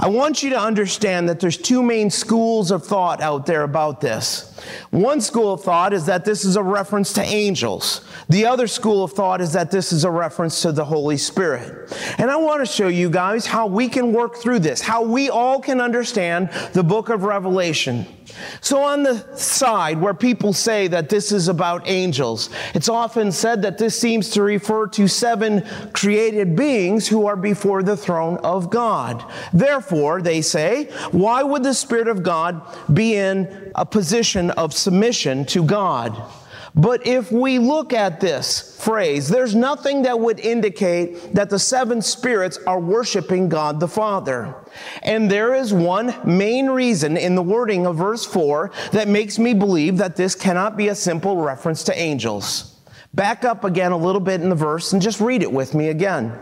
I 0.00 0.08
want 0.08 0.44
you 0.44 0.50
to 0.50 0.60
understand 0.60 1.28
that 1.28 1.40
there's 1.40 1.56
two 1.56 1.82
main 1.82 2.08
schools 2.08 2.70
of 2.70 2.86
thought 2.86 3.20
out 3.20 3.46
there 3.46 3.64
about 3.64 4.00
this. 4.00 4.56
One 4.90 5.20
school 5.20 5.52
of 5.52 5.64
thought 5.64 5.92
is 5.92 6.06
that 6.06 6.24
this 6.24 6.44
is 6.44 6.54
a 6.54 6.62
reference 6.62 7.12
to 7.14 7.22
angels. 7.22 8.04
The 8.28 8.46
other 8.46 8.68
school 8.68 9.02
of 9.02 9.12
thought 9.12 9.40
is 9.40 9.52
that 9.54 9.72
this 9.72 9.92
is 9.92 10.04
a 10.04 10.10
reference 10.10 10.62
to 10.62 10.70
the 10.70 10.84
Holy 10.84 11.16
Spirit. 11.16 11.92
And 12.18 12.30
I 12.30 12.36
want 12.36 12.60
to 12.60 12.66
show 12.66 12.86
you 12.86 13.10
guys 13.10 13.44
how 13.44 13.66
we 13.66 13.88
can 13.88 14.12
work 14.12 14.36
through 14.36 14.60
this, 14.60 14.80
how 14.80 15.02
we 15.02 15.30
all 15.30 15.60
can 15.60 15.80
understand 15.80 16.50
the 16.74 16.84
book 16.84 17.08
of 17.08 17.24
Revelation. 17.24 18.06
So, 18.60 18.82
on 18.82 19.02
the 19.02 19.36
side 19.36 20.00
where 20.00 20.14
people 20.14 20.52
say 20.52 20.88
that 20.88 21.08
this 21.08 21.32
is 21.32 21.48
about 21.48 21.88
angels, 21.88 22.50
it's 22.74 22.88
often 22.88 23.32
said 23.32 23.62
that 23.62 23.78
this 23.78 23.98
seems 23.98 24.30
to 24.30 24.42
refer 24.42 24.86
to 24.88 25.08
seven 25.08 25.64
created 25.92 26.56
beings 26.56 27.08
who 27.08 27.26
are 27.26 27.36
before 27.36 27.82
the 27.82 27.96
throne 27.96 28.38
of 28.38 28.70
God. 28.70 29.24
Therefore, 29.52 30.22
they 30.22 30.42
say, 30.42 30.84
why 31.12 31.42
would 31.42 31.62
the 31.62 31.74
Spirit 31.74 32.08
of 32.08 32.22
God 32.22 32.60
be 32.92 33.16
in 33.16 33.72
a 33.74 33.86
position 33.86 34.50
of 34.52 34.72
submission 34.72 35.44
to 35.46 35.62
God? 35.62 36.20
But 36.78 37.08
if 37.08 37.32
we 37.32 37.58
look 37.58 37.92
at 37.92 38.20
this 38.20 38.76
phrase, 38.78 39.26
there's 39.28 39.56
nothing 39.56 40.02
that 40.02 40.20
would 40.20 40.38
indicate 40.38 41.34
that 41.34 41.50
the 41.50 41.58
seven 41.58 42.00
spirits 42.00 42.56
are 42.68 42.78
worshiping 42.78 43.48
God 43.48 43.80
the 43.80 43.88
Father. 43.88 44.54
And 45.02 45.28
there 45.28 45.54
is 45.54 45.74
one 45.74 46.14
main 46.24 46.70
reason 46.70 47.16
in 47.16 47.34
the 47.34 47.42
wording 47.42 47.84
of 47.84 47.96
verse 47.96 48.24
4 48.24 48.70
that 48.92 49.08
makes 49.08 49.40
me 49.40 49.54
believe 49.54 49.98
that 49.98 50.14
this 50.14 50.36
cannot 50.36 50.76
be 50.76 50.86
a 50.86 50.94
simple 50.94 51.38
reference 51.38 51.82
to 51.84 51.98
angels. 51.98 52.76
Back 53.12 53.44
up 53.44 53.64
again 53.64 53.90
a 53.90 53.96
little 53.96 54.20
bit 54.20 54.40
in 54.40 54.48
the 54.48 54.54
verse 54.54 54.92
and 54.92 55.02
just 55.02 55.20
read 55.20 55.42
it 55.42 55.50
with 55.50 55.74
me 55.74 55.88
again. 55.88 56.32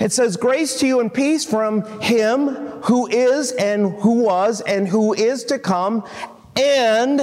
It 0.00 0.12
says, 0.12 0.38
Grace 0.38 0.78
to 0.80 0.86
you 0.86 1.00
and 1.00 1.12
peace 1.12 1.44
from 1.44 2.00
him 2.00 2.48
who 2.84 3.06
is 3.08 3.52
and 3.52 3.92
who 4.00 4.22
was 4.22 4.62
and 4.62 4.88
who 4.88 5.12
is 5.12 5.44
to 5.44 5.58
come, 5.58 6.08
and 6.56 7.20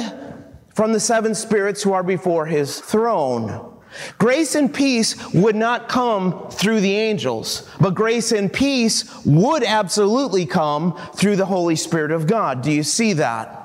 from 0.73 0.93
the 0.93 0.99
seven 0.99 1.35
spirits 1.35 1.83
who 1.83 1.93
are 1.93 2.03
before 2.03 2.45
his 2.45 2.79
throne. 2.79 3.71
Grace 4.17 4.55
and 4.55 4.73
peace 4.73 5.33
would 5.33 5.55
not 5.55 5.89
come 5.89 6.49
through 6.49 6.79
the 6.79 6.95
angels, 6.95 7.69
but 7.79 7.93
grace 7.93 8.31
and 8.31 8.51
peace 8.51 9.25
would 9.25 9.63
absolutely 9.63 10.45
come 10.45 10.97
through 11.13 11.35
the 11.35 11.45
Holy 11.45 11.75
Spirit 11.75 12.11
of 12.11 12.25
God. 12.25 12.61
Do 12.61 12.71
you 12.71 12.83
see 12.83 13.13
that? 13.13 13.57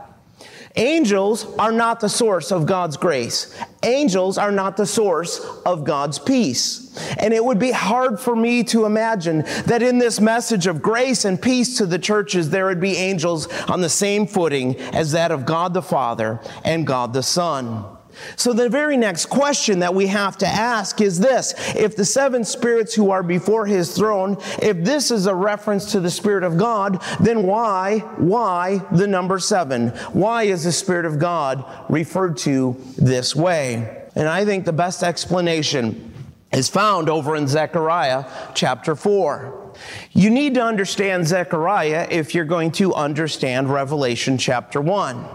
Angels 0.75 1.47
are 1.59 1.73
not 1.73 2.01
the 2.01 2.09
source 2.09 2.53
of 2.53 2.67
God's 2.67 2.97
grace. 2.97 3.57
Angels 3.83 4.37
are 4.37 4.53
not 4.53 4.77
the 4.77 4.85
source 4.85 5.41
of 5.65 5.85
God's 5.85 6.19
peace. 6.19 6.86
And 7.19 7.33
it 7.33 7.45
would 7.45 7.59
be 7.59 7.73
hard 7.73 8.21
for 8.21 8.37
me 8.37 8.65
to 8.65 8.85
imagine 8.85 9.43
that 9.67 9.83
in 9.83 9.99
this 9.99 10.21
message 10.21 10.67
of 10.67 10.83
grace 10.83 11.25
and 11.25 11.41
peace 11.41 11.77
to 11.79 11.87
the 11.87 11.99
churches, 11.99 12.51
there 12.51 12.67
would 12.67 12.81
be 12.81 12.97
angels 12.97 13.49
on 13.69 13.81
the 13.81 13.89
same 13.89 14.27
footing 14.27 14.77
as 14.77 15.13
that 15.13 15.31
of 15.31 15.47
God 15.47 15.75
the 15.75 15.83
Father 15.83 16.41
and 16.65 16.87
God 16.87 17.13
the 17.13 17.23
Son. 17.23 17.97
So, 18.37 18.53
the 18.53 18.69
very 18.69 18.97
next 18.97 19.27
question 19.27 19.81
that 19.81 19.95
we 19.95 20.07
have 20.07 20.39
to 20.39 20.47
ask 20.47 21.01
is 21.01 21.21
this 21.21 21.55
If 21.75 21.97
the 21.97 22.05
seven 22.05 22.45
spirits 22.45 22.95
who 22.95 23.11
are 23.11 23.23
before 23.23 23.67
his 23.67 23.95
throne, 23.95 24.39
if 24.63 24.83
this 24.83 25.11
is 25.11 25.27
a 25.27 25.35
reference 25.35 25.93
to 25.93 26.01
the 26.01 26.11
Spirit 26.11 26.43
of 26.43 26.57
God, 26.57 27.03
then 27.21 27.43
why, 27.43 27.99
why 28.17 28.79
the 28.93 29.07
number 29.07 29.39
seven? 29.39 29.89
Why 30.13 30.45
is 30.45 30.65
the 30.65 30.73
Spirit 30.73 31.05
of 31.05 31.19
God 31.19 31.65
referred 31.89 32.39
to 32.39 32.77
this 32.97 33.37
way? 33.37 34.05
And 34.15 34.29
I 34.29 34.45
think 34.45 34.65
the 34.65 34.73
best 34.73 35.03
explanation 35.03 36.15
is 36.57 36.71
found 36.71 37.11
over 37.11 37.37
in 37.37 37.47
Zechariah 37.47 38.25
chapter 38.55 38.97
4. 38.97 39.75
You 40.13 40.31
need 40.31 40.55
to 40.55 40.63
understand 40.63 41.27
Zechariah 41.27 42.09
if 42.11 42.35
you're 42.35 42.47
going 42.47 42.73
to 42.73 42.95
understand 42.95 43.71
Revelation 43.71 44.39
chapter 44.39 44.81
1. 44.81 45.27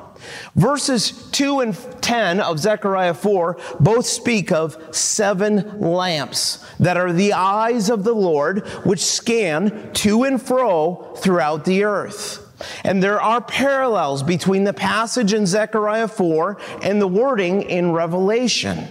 Verses 0.56 1.30
2 1.32 1.60
and 1.60 2.02
10 2.02 2.42
of 2.42 2.58
Zechariah 2.58 3.14
4 3.14 3.58
both 3.80 4.08
speak 4.08 4.52
of 4.52 4.96
seven 4.96 5.80
lamps 5.80 6.66
that 6.80 6.98
are 6.98 7.14
the 7.14 7.34
eyes 7.34 7.92
of 7.92 8.04
the 8.04 8.16
Lord, 8.16 8.68
which 8.84 9.00
scan 9.00 9.94
to 9.94 10.24
and 10.24 10.42
fro 10.42 11.14
throughout 11.18 11.66
the 11.66 11.84
earth. 11.84 12.48
And 12.84 13.02
there 13.02 13.22
are 13.22 13.42
parallels 13.42 14.24
between 14.24 14.64
the 14.64 14.74
passage 14.74 15.34
in 15.34 15.46
Zechariah 15.46 16.08
4 16.08 16.58
and 16.82 17.00
the 17.00 17.08
wording 17.08 17.62
in 17.62 17.92
Revelation. 17.92 18.88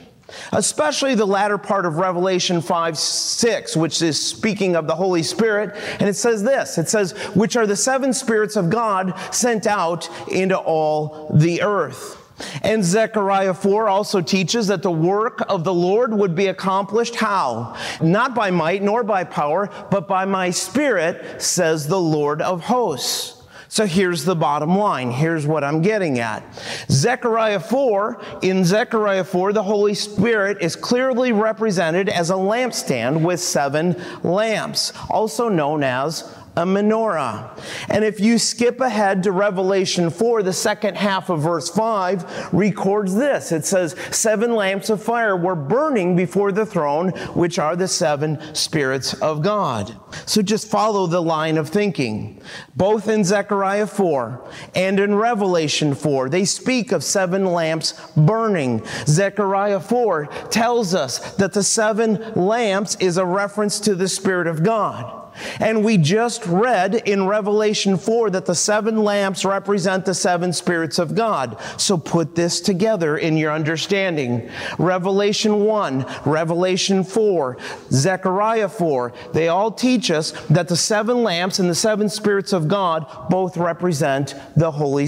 Especially 0.52 1.14
the 1.14 1.26
latter 1.26 1.58
part 1.58 1.86
of 1.86 1.96
Revelation 1.96 2.60
5 2.60 2.98
6, 2.98 3.76
which 3.76 4.02
is 4.02 4.24
speaking 4.24 4.76
of 4.76 4.86
the 4.86 4.94
Holy 4.94 5.22
Spirit. 5.22 5.76
And 5.98 6.08
it 6.08 6.16
says 6.16 6.42
this 6.42 6.78
it 6.78 6.88
says, 6.88 7.12
which 7.34 7.56
are 7.56 7.66
the 7.66 7.76
seven 7.76 8.12
spirits 8.12 8.56
of 8.56 8.70
God 8.70 9.14
sent 9.32 9.66
out 9.66 10.08
into 10.28 10.56
all 10.56 11.30
the 11.34 11.62
earth. 11.62 12.16
And 12.62 12.84
Zechariah 12.84 13.54
4 13.54 13.88
also 13.88 14.20
teaches 14.20 14.66
that 14.68 14.82
the 14.82 14.90
work 14.90 15.42
of 15.48 15.64
the 15.64 15.74
Lord 15.74 16.12
would 16.12 16.34
be 16.34 16.46
accomplished 16.46 17.16
how? 17.16 17.76
Not 18.00 18.34
by 18.34 18.50
might 18.50 18.82
nor 18.82 19.02
by 19.02 19.24
power, 19.24 19.70
but 19.90 20.08
by 20.08 20.24
my 20.24 20.50
spirit, 20.50 21.42
says 21.42 21.86
the 21.86 22.00
Lord 22.00 22.40
of 22.40 22.62
hosts. 22.62 23.39
So 23.70 23.86
here's 23.86 24.24
the 24.24 24.34
bottom 24.34 24.76
line. 24.76 25.12
Here's 25.12 25.46
what 25.46 25.62
I'm 25.62 25.80
getting 25.80 26.18
at. 26.18 26.42
Zechariah 26.90 27.60
4, 27.60 28.20
in 28.42 28.64
Zechariah 28.64 29.22
4, 29.22 29.52
the 29.52 29.62
Holy 29.62 29.94
Spirit 29.94 30.58
is 30.60 30.74
clearly 30.74 31.30
represented 31.30 32.08
as 32.08 32.30
a 32.30 32.34
lampstand 32.34 33.22
with 33.22 33.38
seven 33.38 33.94
lamps, 34.24 34.92
also 35.08 35.48
known 35.48 35.84
as 35.84 36.28
a 36.56 36.64
menorah. 36.64 37.58
And 37.88 38.04
if 38.04 38.20
you 38.20 38.38
skip 38.38 38.80
ahead 38.80 39.22
to 39.22 39.32
Revelation 39.32 40.10
4, 40.10 40.42
the 40.42 40.52
second 40.52 40.96
half 40.96 41.30
of 41.30 41.40
verse 41.40 41.70
5 41.70 42.52
records 42.52 43.14
this. 43.14 43.52
It 43.52 43.64
says, 43.64 43.94
Seven 44.10 44.54
lamps 44.54 44.90
of 44.90 45.02
fire 45.02 45.36
were 45.36 45.54
burning 45.54 46.16
before 46.16 46.50
the 46.52 46.66
throne, 46.66 47.10
which 47.34 47.58
are 47.58 47.76
the 47.76 47.88
seven 47.88 48.38
spirits 48.54 49.14
of 49.14 49.42
God. 49.42 49.96
So 50.26 50.42
just 50.42 50.68
follow 50.68 51.06
the 51.06 51.22
line 51.22 51.56
of 51.56 51.68
thinking. 51.68 52.42
Both 52.74 53.08
in 53.08 53.24
Zechariah 53.24 53.86
4 53.86 54.50
and 54.74 54.98
in 54.98 55.14
Revelation 55.14 55.94
4, 55.94 56.28
they 56.28 56.44
speak 56.44 56.90
of 56.92 57.04
seven 57.04 57.46
lamps 57.46 58.10
burning. 58.16 58.84
Zechariah 59.06 59.80
4 59.80 60.26
tells 60.50 60.94
us 60.94 61.34
that 61.36 61.52
the 61.52 61.62
seven 61.62 62.32
lamps 62.34 62.96
is 62.96 63.18
a 63.18 63.24
reference 63.24 63.78
to 63.80 63.94
the 63.94 64.08
Spirit 64.08 64.46
of 64.46 64.64
God. 64.64 65.19
And 65.60 65.84
we 65.84 65.96
just 65.96 66.46
read 66.46 66.94
in 66.94 67.26
Revelation 67.26 67.96
4 67.96 68.30
that 68.30 68.46
the 68.46 68.54
seven 68.54 69.04
lamps 69.04 69.44
represent 69.44 70.04
the 70.04 70.14
seven 70.14 70.52
spirits 70.52 70.98
of 70.98 71.14
God. 71.14 71.58
So 71.76 71.96
put 71.96 72.34
this 72.34 72.60
together 72.60 73.16
in 73.16 73.36
your 73.36 73.52
understanding. 73.52 74.50
Revelation 74.78 75.64
1, 75.64 76.06
Revelation 76.24 77.04
4, 77.04 77.56
Zechariah 77.90 78.68
4, 78.68 79.12
they 79.32 79.48
all 79.48 79.70
teach 79.70 80.10
us 80.10 80.32
that 80.48 80.68
the 80.68 80.76
seven 80.76 81.22
lamps 81.22 81.58
and 81.58 81.68
the 81.68 81.74
seven 81.74 82.08
spirits 82.08 82.52
of 82.52 82.68
God 82.68 83.06
both 83.28 83.56
represent 83.56 84.34
the 84.56 84.70
Holy 84.70 85.06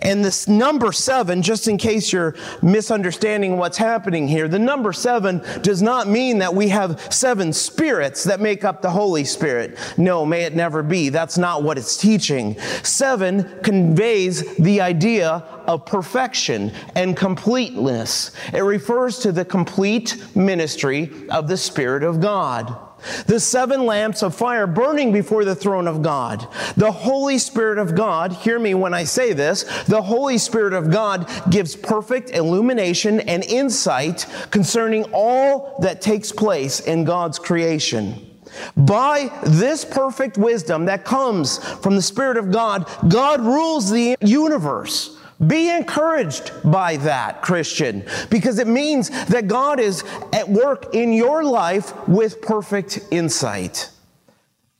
And 0.00 0.24
this 0.24 0.48
number 0.48 0.92
seven, 0.92 1.42
just 1.42 1.68
in 1.68 1.78
case 1.78 2.12
you're 2.12 2.34
misunderstanding 2.62 3.56
what's 3.56 3.78
happening 3.78 4.28
here, 4.28 4.48
the 4.48 4.58
number 4.58 4.92
seven 4.92 5.42
does 5.62 5.82
not 5.82 6.08
mean 6.08 6.38
that 6.38 6.54
we 6.54 6.68
have 6.68 7.00
seven 7.12 7.52
spirits 7.52 8.24
that 8.24 8.40
make 8.40 8.64
up 8.64 8.82
the 8.82 8.90
Holy 8.90 9.24
Spirit. 9.24 9.78
No, 9.96 10.24
may 10.24 10.42
it 10.42 10.54
never 10.54 10.82
be. 10.82 11.08
That's 11.08 11.38
not 11.38 11.62
what 11.62 11.78
it's 11.78 11.96
teaching. 11.96 12.58
Seven 12.82 13.60
conveys 13.62 14.56
the 14.56 14.80
idea 14.80 15.44
of 15.66 15.86
perfection 15.86 16.72
and 16.94 17.16
completeness. 17.16 18.32
It 18.52 18.60
refers 18.60 19.18
to 19.20 19.32
the 19.32 19.44
complete 19.44 20.22
ministry 20.34 21.10
of 21.30 21.48
the 21.48 21.56
Spirit 21.56 22.02
of 22.02 22.20
God. 22.20 22.83
The 23.26 23.40
seven 23.40 23.86
lamps 23.86 24.22
of 24.22 24.34
fire 24.34 24.66
burning 24.66 25.12
before 25.12 25.44
the 25.44 25.54
throne 25.54 25.86
of 25.86 26.02
God. 26.02 26.46
The 26.76 26.92
Holy 26.92 27.38
Spirit 27.38 27.78
of 27.78 27.94
God, 27.94 28.32
hear 28.32 28.58
me 28.58 28.74
when 28.74 28.94
I 28.94 29.04
say 29.04 29.32
this, 29.32 29.62
the 29.84 30.02
Holy 30.02 30.38
Spirit 30.38 30.72
of 30.72 30.90
God 30.90 31.30
gives 31.50 31.76
perfect 31.76 32.30
illumination 32.30 33.20
and 33.20 33.44
insight 33.44 34.26
concerning 34.50 35.04
all 35.12 35.76
that 35.80 36.00
takes 36.00 36.32
place 36.32 36.80
in 36.80 37.04
God's 37.04 37.38
creation. 37.38 38.30
By 38.76 39.30
this 39.44 39.84
perfect 39.84 40.38
wisdom 40.38 40.84
that 40.86 41.04
comes 41.04 41.58
from 41.78 41.96
the 41.96 42.02
Spirit 42.02 42.36
of 42.36 42.52
God, 42.52 42.88
God 43.08 43.40
rules 43.40 43.90
the 43.90 44.16
universe. 44.20 45.18
Be 45.46 45.70
encouraged 45.70 46.52
by 46.64 46.96
that, 46.98 47.42
Christian, 47.42 48.04
because 48.30 48.58
it 48.58 48.68
means 48.68 49.10
that 49.26 49.48
God 49.48 49.80
is 49.80 50.04
at 50.32 50.48
work 50.48 50.94
in 50.94 51.12
your 51.12 51.44
life 51.44 51.92
with 52.08 52.40
perfect 52.40 53.00
insight. 53.10 53.90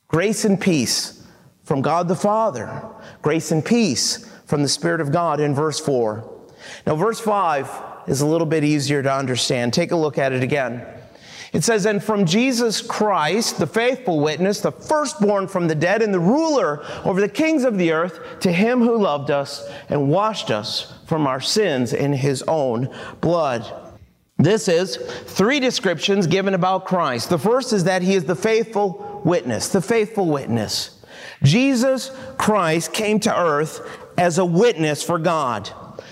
Grace 0.07 0.45
and 0.45 0.59
peace 0.59 1.27
from 1.63 1.81
God 1.81 2.07
the 2.07 2.15
Father, 2.15 2.83
grace 3.21 3.51
and 3.51 3.65
peace 3.65 4.31
from 4.45 4.61
the 4.61 4.69
Spirit 4.69 5.01
of 5.01 5.11
God 5.11 5.39
in 5.39 5.53
verse 5.53 5.79
4. 5.79 6.31
Now, 6.87 6.95
verse 6.95 7.19
5 7.19 7.69
is 8.07 8.21
a 8.21 8.25
little 8.25 8.47
bit 8.47 8.63
easier 8.63 9.03
to 9.03 9.11
understand. 9.11 9.73
Take 9.73 9.91
a 9.91 9.95
look 9.95 10.17
at 10.17 10.31
it 10.31 10.43
again. 10.43 10.85
It 11.55 11.63
says, 11.63 11.85
And 11.85 12.03
from 12.03 12.25
Jesus 12.25 12.81
Christ, 12.81 13.59
the 13.59 13.65
faithful 13.65 14.19
witness, 14.19 14.59
the 14.59 14.73
firstborn 14.73 15.47
from 15.47 15.69
the 15.69 15.73
dead, 15.73 16.01
and 16.01 16.13
the 16.13 16.19
ruler 16.19 16.83
over 17.05 17.21
the 17.21 17.29
kings 17.29 17.63
of 17.63 17.77
the 17.77 17.93
earth, 17.93 18.41
to 18.41 18.51
him 18.51 18.81
who 18.81 18.97
loved 18.97 19.31
us 19.31 19.65
and 19.87 20.09
washed 20.09 20.51
us 20.51 20.93
from 21.05 21.25
our 21.25 21.39
sins 21.39 21.93
in 21.93 22.11
his 22.11 22.43
own 22.49 22.93
blood. 23.21 23.65
This 24.37 24.67
is 24.67 24.97
three 24.97 25.61
descriptions 25.61 26.27
given 26.27 26.55
about 26.55 26.83
Christ. 26.83 27.29
The 27.29 27.39
first 27.39 27.71
is 27.71 27.85
that 27.85 28.01
he 28.01 28.15
is 28.15 28.25
the 28.25 28.35
faithful 28.35 29.21
witness, 29.23 29.69
the 29.69 29.81
faithful 29.81 30.27
witness. 30.27 31.05
Jesus 31.41 32.11
Christ 32.37 32.91
came 32.91 33.17
to 33.21 33.33
earth 33.33 33.79
as 34.17 34.39
a 34.39 34.45
witness 34.45 35.01
for 35.03 35.17
God. 35.17 35.69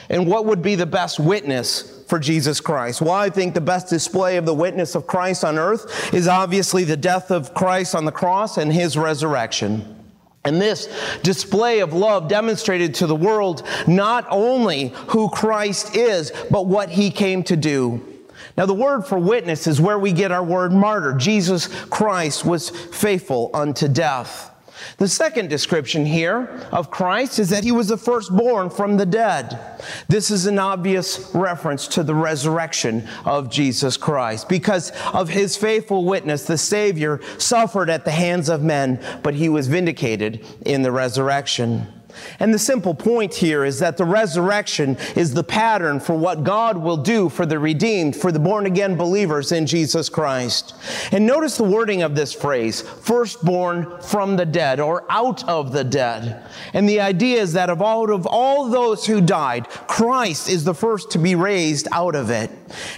And 0.10 0.26
what 0.26 0.46
would 0.46 0.62
be 0.62 0.76
the 0.76 0.86
best 0.86 1.20
witness 1.20 1.93
for 2.14 2.20
Jesus 2.20 2.62
Christ. 2.62 3.02
Well, 3.02 3.10
I 3.10 3.32
think 3.32 3.56
the 3.56 3.60
best 3.60 3.90
display 3.90 4.38
of 4.38 4.46
the 4.46 4.54
witness 4.54 4.94
of 4.94 5.08
Christ 5.08 5.44
on 5.44 5.58
earth 5.58 6.14
is 6.14 6.28
obviously 6.28 6.84
the 6.84 6.96
death 6.96 7.32
of 7.32 7.56
Christ 7.56 7.96
on 7.96 8.06
the 8.06 8.12
cross 8.12 8.60
and 8.60 8.72
his 8.72 8.96
resurrection. 8.96 10.12
And 10.46 10.62
this 10.62 10.88
display 11.24 11.80
of 11.80 11.94
love 11.94 12.28
demonstrated 12.28 12.94
to 12.96 13.08
the 13.08 13.16
world 13.16 13.68
not 13.88 14.28
only 14.30 14.90
who 15.08 15.28
Christ 15.28 15.96
is, 15.96 16.32
but 16.52 16.68
what 16.68 16.90
he 16.90 17.10
came 17.10 17.42
to 17.46 17.56
do. 17.56 18.06
Now, 18.56 18.68
the 18.68 18.76
word 18.76 19.08
for 19.08 19.18
witness 19.18 19.66
is 19.66 19.82
where 19.82 19.98
we 19.98 20.12
get 20.12 20.32
our 20.32 20.44
word 20.44 20.72
martyr. 20.72 21.14
Jesus 21.14 21.66
Christ 21.86 22.46
was 22.46 22.70
faithful 22.70 23.50
unto 23.56 23.88
death. 23.88 24.53
The 24.98 25.08
second 25.08 25.50
description 25.50 26.06
here 26.06 26.68
of 26.72 26.92
Christ 26.92 27.40
is 27.40 27.50
that 27.50 27.64
he 27.64 27.72
was 27.72 27.88
the 27.88 27.98
firstborn 27.98 28.70
from 28.70 28.98
the 28.98 29.06
dead. 29.06 29.60
This 30.08 30.32
is 30.32 30.46
an 30.46 30.60
obvious 30.60 31.32
reference 31.34 31.88
to 31.90 32.04
the 32.04 32.16
resurrection 32.16 33.08
of 33.26 33.50
Jesus 33.50 33.98
Christ. 33.98 34.50
Because 34.50 34.92
of 35.14 35.30
his 35.30 35.58
faithful 35.58 36.06
witness, 36.06 36.46
the 36.46 36.58
Savior 36.58 37.20
suffered 37.38 37.90
at 37.90 38.06
the 38.06 38.12
hands 38.12 38.50
of 38.50 38.62
men, 38.62 39.04
but 39.24 39.34
he 39.34 39.50
was 39.50 39.68
vindicated 39.68 40.46
in 40.66 40.82
the 40.82 40.92
resurrection. 40.92 41.88
And 42.40 42.54
the 42.54 42.60
simple 42.60 42.94
point 42.94 43.34
here 43.34 43.66
is 43.66 43.80
that 43.80 43.98
the 43.98 44.06
resurrection 44.06 44.98
is 45.16 45.34
the 45.34 45.44
pattern 45.44 46.00
for 46.00 46.16
what 46.16 46.44
God 46.44 46.78
will 46.78 46.98
do 46.98 47.30
for 47.30 47.46
the 47.46 47.60
redeemed, 47.60 48.16
for 48.16 48.32
the 48.32 48.40
born 48.40 48.66
again 48.66 48.96
believers 48.96 49.52
in 49.52 49.66
Jesus 49.66 50.10
Christ. 50.10 50.76
And 51.12 51.26
notice 51.26 51.58
the 51.58 51.64
wording 51.64 52.04
of 52.04 52.16
this 52.16 52.34
phrase, 52.34 52.82
firstborn 52.82 54.02
from 54.02 54.36
the 54.36 54.46
dead 54.46 54.80
or 54.80 55.06
out 55.10 55.48
of 55.48 55.72
the 55.72 55.84
dead. 55.84 56.46
And 56.74 56.88
the 56.88 57.02
idea 57.02 57.42
is 57.42 57.54
that 57.54 57.70
of 57.70 57.82
all 57.82 58.04
of 58.12 58.26
all 58.26 58.70
those 58.70 59.06
who 59.06 59.22
died, 59.22 59.68
Christ 59.70 60.50
is 60.50 60.64
the 60.64 60.74
first 60.74 61.12
to 61.12 61.20
be 61.20 61.36
raised 61.36 61.88
out 61.92 62.16
of 62.16 62.30
it. 62.30 62.50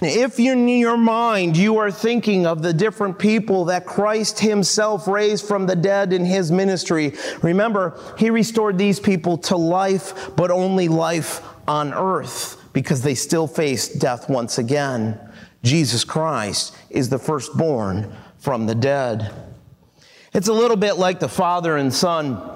If 0.01 0.39
in 0.39 0.67
your 0.67 0.97
mind 0.97 1.57
you 1.57 1.77
are 1.77 1.91
thinking 1.91 2.45
of 2.45 2.61
the 2.61 2.73
different 2.73 3.19
people 3.19 3.65
that 3.65 3.85
Christ 3.85 4.39
himself 4.39 5.07
raised 5.07 5.45
from 5.45 5.67
the 5.67 5.75
dead 5.75 6.13
in 6.13 6.25
his 6.25 6.51
ministry, 6.51 7.13
remember, 7.41 7.99
he 8.17 8.29
restored 8.29 8.77
these 8.77 8.99
people 9.05 9.37
to 9.37 9.55
life, 9.55 10.35
but 10.35 10.51
only 10.51 10.87
life 10.89 11.41
on 11.67 11.93
earth 11.93 12.61
because 12.73 13.01
they 13.01 13.15
still 13.15 13.47
face 13.47 13.87
death 13.87 14.29
once 14.29 14.57
again. 14.57 15.17
Jesus 15.63 16.03
Christ 16.03 16.75
is 16.89 17.09
the 17.09 17.19
firstborn 17.19 18.13
from 18.37 18.65
the 18.65 18.75
dead. 18.75 19.31
It's 20.33 20.49
a 20.49 20.53
little 20.53 20.75
bit 20.75 20.97
like 20.97 21.19
the 21.19 21.29
father 21.29 21.77
and 21.77 21.93
son 21.93 22.51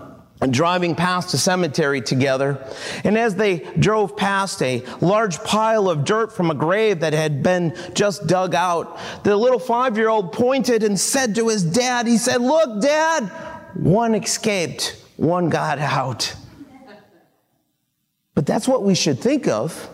driving 0.48 0.96
past 0.96 1.34
a 1.34 1.38
cemetery 1.38 2.02
together. 2.02 2.64
And 3.04 3.18
as 3.18 3.36
they 3.36 3.60
drove 3.78 4.16
past 4.16 4.62
a 4.62 4.84
large 5.02 5.44
pile 5.44 5.90
of 5.90 6.06
dirt 6.06 6.32
from 6.32 6.50
a 6.50 6.56
grave 6.56 7.02
that 7.02 7.14
had 7.14 7.44
been 7.44 7.76
just 7.94 8.28
dug 8.28 8.56
out, 8.56 8.98
the 9.24 9.36
little 9.36 9.60
five 9.60 9.98
year 9.98 10.10
old 10.10 10.32
pointed 10.32 10.84
and 10.84 10.98
said 11.00 11.36
to 11.36 11.50
his 11.50 11.64
dad, 11.64 12.08
He 12.08 12.18
said, 12.18 12.42
Look, 12.42 12.82
dad, 12.82 13.24
one 13.74 14.16
escaped, 14.16 15.02
one 15.18 15.50
got 15.50 15.80
out. 15.80 16.34
That's 18.50 18.68
what 18.68 18.82
we 18.82 18.96
should 18.96 19.20
think 19.20 19.48
of. 19.48 19.88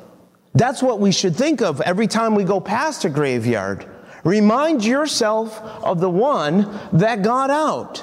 That's 0.54 0.82
what 0.82 1.02
we 1.02 1.12
should 1.12 1.36
think 1.36 1.62
of 1.62 1.82
every 1.82 2.08
time 2.08 2.36
we 2.36 2.46
go 2.46 2.62
past 2.62 3.04
a 3.04 3.10
graveyard. 3.10 3.86
Remind 4.24 4.86
yourself 4.86 5.62
of 5.84 6.00
the 6.00 6.10
one 6.10 6.80
that 6.94 7.22
got 7.22 7.50
out. 7.50 8.02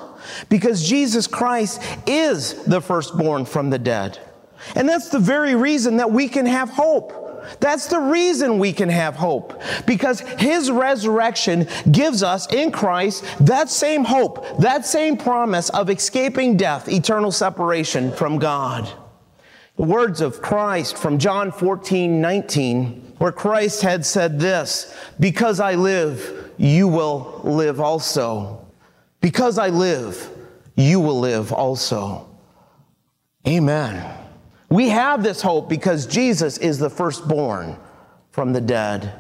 Because 0.51 0.87
Jesus 0.87 1.27
Christ 1.27 1.81
is 2.07 2.53
the 2.65 2.83
firstborn 2.83 3.47
from 3.47 3.71
the 3.71 3.79
dead. 3.79 4.19
And 4.75 4.87
that's 4.87 5.09
the 5.09 5.19
very 5.19 5.55
reason 5.55 5.97
that 5.97 6.11
we 6.11 6.29
can 6.29 6.45
have 6.45 6.69
hope. 6.69 7.47
That's 7.59 7.87
the 7.87 8.01
reason 8.01 8.59
we 8.59 8.75
can 8.75 8.91
have 8.91 9.17
hope. 9.17 9.59
Because 9.87 10.21
his 10.21 10.71
resurrection 10.71 11.67
gives 11.91 12.23
us 12.23 12.53
in 12.53 12.73
Christ 12.73 13.25
that 13.41 13.71
same 13.71 14.05
hope, 14.05 14.59
that 14.59 14.85
same 14.85 15.17
promise 15.17 15.71
of 15.71 15.89
escaping 15.89 16.59
death, 16.59 16.91
eternal 16.91 17.33
separation 17.33 18.13
from 18.13 18.39
God. 18.39 18.93
The 19.77 19.85
words 19.85 20.21
of 20.21 20.43
Christ 20.43 20.99
from 20.99 21.19
John 21.19 21.51
14, 21.51 22.21
19, 22.21 23.15
where 23.19 23.33
Christ 23.33 23.83
had 23.83 24.05
said 24.05 24.39
this, 24.39 24.95
Because 25.19 25.61
I 25.61 25.75
live, 25.75 26.53
you 26.59 26.89
will 26.89 27.41
live 27.43 27.81
also. 27.81 28.67
Because 29.21 29.59
I 29.59 29.69
live, 29.69 30.29
you 30.77 31.01
will 31.01 31.19
live 31.19 31.53
also. 31.53 32.29
Amen. 33.47 34.19
We 34.69 34.89
have 34.89 35.23
this 35.23 35.43
hope 35.43 35.69
because 35.69 36.07
Jesus 36.07 36.59
is 36.59 36.79
the 36.79 36.91
firstborn 36.91 37.77
from 38.31 38.53
the 38.53 38.61
dead. 38.61 39.13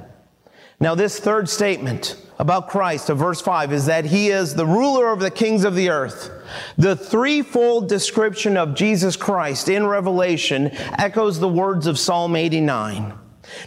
Now, 0.81 0.95
this 0.95 1.21
third 1.21 1.49
statement 1.49 2.17
about 2.42 2.68
Christ 2.68 3.09
of 3.09 3.18
verse 3.18 3.40
5 3.40 3.72
is 3.72 3.87
that 3.87 4.05
he 4.05 4.31
is 4.31 4.52
the 4.52 4.66
ruler 4.66 5.12
of 5.12 5.20
the 5.20 5.31
kings 5.31 5.62
of 5.62 5.76
the 5.76 5.90
earth. 5.90 6.28
The 6.76 6.96
threefold 6.96 7.88
description 7.88 8.57
of 8.57 8.74
Jesus 8.74 9.14
Christ 9.14 9.68
in 9.68 9.87
Revelation 9.87 10.72
echoes 10.98 11.38
the 11.38 11.48
words 11.48 11.87
of 11.87 12.00
Psalm 12.00 12.35
89. 12.35 13.14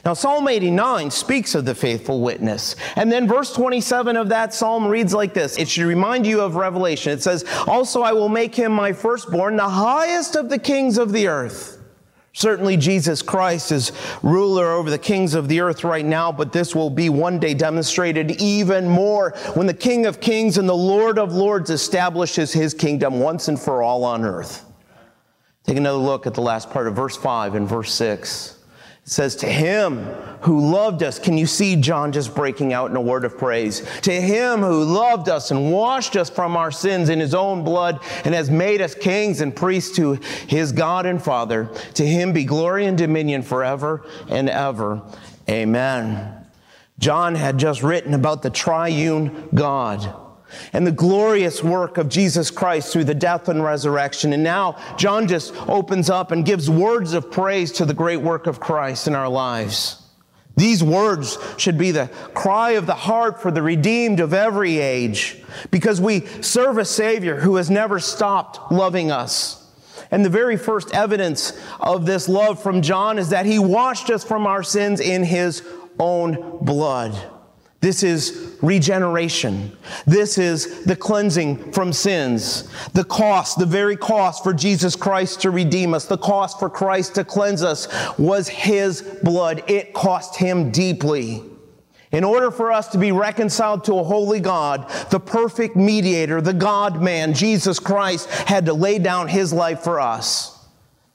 Now, 0.03 0.13
Psalm 0.13 0.49
89 0.49 1.09
speaks 1.09 1.55
of 1.55 1.63
the 1.63 1.73
faithful 1.73 2.19
witness. 2.19 2.75
And 2.97 3.09
then 3.09 3.29
verse 3.29 3.53
27 3.53 4.17
of 4.17 4.27
that 4.27 4.53
psalm 4.53 4.87
reads 4.87 5.13
like 5.13 5.33
this. 5.33 5.57
It 5.57 5.69
should 5.69 5.85
remind 5.85 6.27
you 6.27 6.41
of 6.41 6.57
Revelation. 6.57 7.13
It 7.13 7.23
says, 7.23 7.45
Also, 7.67 8.01
I 8.01 8.11
will 8.11 8.27
make 8.27 8.53
him 8.53 8.73
my 8.73 8.91
firstborn, 8.91 9.55
the 9.55 9.69
highest 9.69 10.35
of 10.35 10.49
the 10.49 10.59
kings 10.59 10.97
of 10.97 11.13
the 11.13 11.27
earth. 11.27 11.79
Certainly, 12.37 12.75
Jesus 12.75 13.21
Christ 13.21 13.71
is 13.71 13.93
ruler 14.21 14.73
over 14.73 14.89
the 14.89 14.97
kings 14.97 15.35
of 15.35 15.47
the 15.47 15.61
earth 15.61 15.85
right 15.85 16.05
now, 16.05 16.33
but 16.33 16.51
this 16.51 16.75
will 16.75 16.89
be 16.89 17.07
one 17.07 17.39
day 17.39 17.53
demonstrated 17.53 18.41
even 18.41 18.89
more 18.89 19.31
when 19.53 19.67
the 19.67 19.73
King 19.73 20.05
of 20.05 20.19
Kings 20.19 20.57
and 20.57 20.67
the 20.67 20.75
Lord 20.75 21.17
of 21.17 21.31
Lords 21.31 21.69
establishes 21.69 22.51
his 22.51 22.73
kingdom 22.73 23.21
once 23.21 23.47
and 23.47 23.57
for 23.57 23.81
all 23.81 24.03
on 24.03 24.25
earth. 24.25 24.65
Take 25.63 25.77
another 25.77 25.97
look 25.97 26.27
at 26.27 26.33
the 26.33 26.41
last 26.41 26.69
part 26.71 26.87
of 26.87 26.95
verse 26.97 27.15
5 27.15 27.55
and 27.55 27.69
verse 27.69 27.93
6. 27.93 28.59
Says, 29.07 29.35
To 29.37 29.47
him 29.47 30.03
who 30.41 30.71
loved 30.71 31.03
us. 31.03 31.19
Can 31.19 31.37
you 31.37 31.45
see 31.45 31.75
John 31.75 32.11
just 32.11 32.33
breaking 32.33 32.73
out 32.73 32.89
in 32.89 32.95
a 32.95 33.01
word 33.01 33.23
of 33.23 33.37
praise? 33.37 33.87
To 34.01 34.11
him 34.11 34.61
who 34.61 34.83
loved 34.83 35.29
us 35.29 35.51
and 35.51 35.71
washed 35.71 36.15
us 36.15 36.27
from 36.27 36.57
our 36.57 36.71
sins 36.71 37.09
in 37.09 37.19
his 37.19 37.35
own 37.35 37.63
blood 37.63 37.99
and 38.23 38.33
has 38.33 38.49
made 38.49 38.81
us 38.81 38.95
kings 38.95 39.41
and 39.41 39.55
priests 39.55 39.95
to 39.97 40.13
his 40.47 40.71
God 40.71 41.05
and 41.05 41.21
Father. 41.21 41.69
To 41.93 42.05
him 42.05 42.33
be 42.33 42.45
glory 42.45 42.87
and 42.87 42.97
dominion 42.97 43.43
forever 43.43 44.05
and 44.27 44.49
ever. 44.49 45.03
Amen. 45.47 46.47
John 46.97 47.35
had 47.35 47.59
just 47.59 47.83
written 47.83 48.15
about 48.15 48.41
the 48.41 48.49
triune 48.49 49.49
God 49.53 50.24
and 50.73 50.85
the 50.85 50.91
glorious 50.91 51.63
work 51.63 51.97
of 51.97 52.09
Jesus 52.09 52.51
Christ 52.51 52.91
through 52.91 53.05
the 53.05 53.15
death 53.15 53.49
and 53.49 53.63
resurrection. 53.63 54.33
And 54.33 54.43
now 54.43 54.77
John 54.97 55.27
just 55.27 55.55
opens 55.67 56.09
up 56.09 56.31
and 56.31 56.45
gives 56.45 56.69
words 56.69 57.13
of 57.13 57.31
praise 57.31 57.71
to 57.73 57.85
the 57.85 57.93
great 57.93 58.21
work 58.21 58.47
of 58.47 58.59
Christ 58.59 59.07
in 59.07 59.15
our 59.15 59.29
lives. 59.29 60.01
These 60.57 60.83
words 60.83 61.37
should 61.57 61.77
be 61.77 61.91
the 61.91 62.07
cry 62.33 62.71
of 62.71 62.85
the 62.85 62.95
heart 62.95 63.41
for 63.41 63.51
the 63.51 63.61
redeemed 63.61 64.21
of 64.21 64.33
every 64.33 64.79
age 64.79 65.43
because 65.69 65.99
we 65.99 66.25
serve 66.41 66.77
a 66.77 66.85
Savior 66.85 67.39
who 67.39 67.57
has 67.57 67.69
never 67.69 67.99
stopped 67.99 68.71
loving 68.71 69.11
us. 69.11 69.61
And 70.11 70.23
the 70.23 70.29
very 70.29 70.55
first 70.55 70.93
evidence 70.93 71.51
of 71.79 72.05
this 72.05 72.29
love 72.29 72.61
from 72.61 72.81
John 72.81 73.17
is 73.19 73.29
that 73.29 73.45
he 73.45 73.59
washed 73.59 74.09
us 74.09 74.23
from 74.23 74.47
our 74.47 74.63
sins 74.63 75.01
in 75.01 75.23
his 75.23 75.61
own 75.99 76.59
blood. 76.61 77.31
This 77.81 78.01
is 78.03 78.57
regeneration. 78.61 79.75
This 80.07 80.37
is 80.37 80.85
the 80.85 80.95
cleansing 80.95 81.71
from 81.71 81.93
sins. 81.93 82.67
The 82.93 83.03
cost, 83.03 83.59
the 83.59 83.65
very 83.65 83.95
cost 83.95 84.43
for 84.43 84.53
Jesus 84.53 84.95
Christ 84.95 85.41
to 85.41 85.51
redeem 85.51 85.93
us, 85.93 86.05
the 86.05 86.17
cost 86.17 86.57
for 86.57 86.69
Christ 86.69 87.15
to 87.15 87.23
cleanse 87.23 87.61
us 87.61 87.87
was 88.17 88.47
His 88.47 89.01
blood. 89.23 89.63
It 89.67 89.93
cost 89.93 90.35
Him 90.37 90.71
deeply. 90.71 91.43
In 92.11 92.23
order 92.23 92.49
for 92.49 92.71
us 92.71 92.87
to 92.89 92.97
be 92.97 93.11
reconciled 93.11 93.83
to 93.83 93.99
a 93.99 94.03
holy 94.03 94.39
God, 94.39 94.89
the 95.11 95.19
perfect 95.19 95.75
mediator, 95.75 96.39
the 96.39 96.53
God 96.53 97.01
man, 97.01 97.33
Jesus 97.33 97.77
Christ, 97.77 98.29
had 98.29 98.65
to 98.67 98.73
lay 98.73 98.99
down 98.99 99.27
His 99.27 99.51
life 99.51 99.81
for 99.81 99.99
us. 99.99 100.65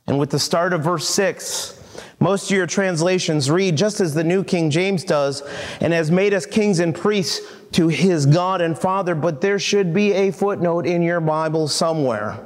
And 0.06 0.18
with 0.18 0.30
the 0.30 0.38
start 0.38 0.72
of 0.72 0.82
verse 0.82 1.08
6, 1.08 1.79
most 2.20 2.50
of 2.50 2.56
your 2.56 2.66
translations 2.66 3.50
read 3.50 3.76
just 3.76 4.00
as 4.00 4.12
the 4.12 4.22
New 4.22 4.44
King 4.44 4.70
James 4.70 5.04
does, 5.04 5.42
and 5.80 5.92
has 5.92 6.10
made 6.10 6.34
us 6.34 6.44
kings 6.44 6.78
and 6.78 6.94
priests 6.94 7.40
to 7.72 7.88
his 7.88 8.26
God 8.26 8.60
and 8.60 8.78
Father. 8.78 9.14
But 9.14 9.40
there 9.40 9.58
should 9.58 9.94
be 9.94 10.12
a 10.12 10.30
footnote 10.30 10.86
in 10.86 11.00
your 11.00 11.20
Bible 11.20 11.66
somewhere 11.66 12.38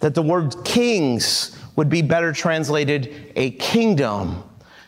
that 0.00 0.14
the 0.14 0.22
word 0.22 0.56
kings 0.64 1.56
would 1.76 1.88
be 1.88 2.02
better 2.02 2.32
translated 2.32 3.32
a 3.36 3.52
kingdom. 3.52 4.42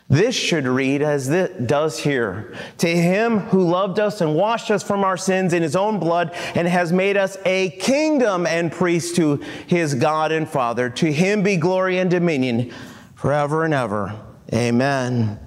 This 0.09 0.35
should 0.35 0.67
read 0.67 1.01
as 1.01 1.29
it 1.29 1.65
does 1.65 1.97
here. 1.97 2.53
To 2.79 2.87
him 2.87 3.39
who 3.39 3.63
loved 3.63 3.97
us 3.97 4.19
and 4.19 4.35
washed 4.35 4.69
us 4.69 4.83
from 4.83 5.05
our 5.05 5.17
sins 5.17 5.53
in 5.53 5.63
his 5.63 5.75
own 5.75 5.99
blood 5.99 6.35
and 6.53 6.67
has 6.67 6.91
made 6.91 7.15
us 7.15 7.37
a 7.45 7.69
kingdom 7.79 8.45
and 8.45 8.71
priest 8.71 9.15
to 9.15 9.37
his 9.67 9.95
God 9.95 10.33
and 10.33 10.47
Father. 10.47 10.89
To 10.89 11.11
him 11.11 11.41
be 11.41 11.55
glory 11.55 11.99
and 11.99 12.11
dominion 12.11 12.73
forever 13.15 13.63
and 13.63 13.73
ever. 13.73 14.19
Amen. 14.53 15.39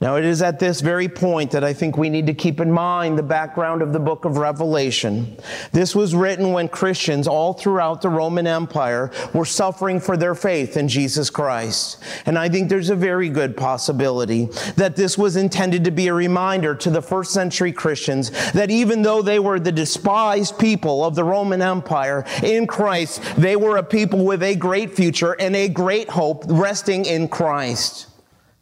Now, 0.00 0.16
it 0.16 0.24
is 0.24 0.42
at 0.42 0.58
this 0.58 0.80
very 0.80 1.08
point 1.08 1.52
that 1.52 1.64
I 1.64 1.72
think 1.72 1.96
we 1.96 2.10
need 2.10 2.26
to 2.26 2.34
keep 2.34 2.60
in 2.60 2.70
mind 2.70 3.16
the 3.16 3.22
background 3.22 3.80
of 3.80 3.92
the 3.92 4.00
book 4.00 4.24
of 4.24 4.36
Revelation. 4.36 5.36
This 5.72 5.94
was 5.94 6.14
written 6.14 6.52
when 6.52 6.68
Christians 6.68 7.26
all 7.26 7.54
throughout 7.54 8.02
the 8.02 8.10
Roman 8.10 8.46
Empire 8.46 9.10
were 9.32 9.46
suffering 9.46 10.00
for 10.00 10.16
their 10.16 10.34
faith 10.34 10.76
in 10.76 10.88
Jesus 10.88 11.30
Christ. 11.30 12.02
And 12.26 12.36
I 12.36 12.48
think 12.48 12.68
there's 12.68 12.90
a 12.90 12.96
very 12.96 13.30
good 13.30 13.56
possibility 13.56 14.46
that 14.76 14.94
this 14.94 15.16
was 15.16 15.36
intended 15.36 15.84
to 15.84 15.90
be 15.90 16.08
a 16.08 16.14
reminder 16.14 16.74
to 16.74 16.90
the 16.90 17.02
first 17.02 17.32
century 17.32 17.72
Christians 17.72 18.30
that 18.52 18.70
even 18.70 19.02
though 19.02 19.22
they 19.22 19.38
were 19.38 19.58
the 19.58 19.72
despised 19.72 20.58
people 20.58 21.04
of 21.04 21.14
the 21.14 21.24
Roman 21.24 21.62
Empire, 21.62 22.26
in 22.42 22.66
Christ, 22.66 23.22
they 23.38 23.56
were 23.56 23.78
a 23.78 23.82
people 23.82 24.24
with 24.24 24.42
a 24.42 24.54
great 24.54 24.94
future 24.94 25.32
and 25.32 25.56
a 25.56 25.68
great 25.68 26.10
hope 26.10 26.44
resting 26.46 27.06
in 27.06 27.28
Christ 27.28 28.08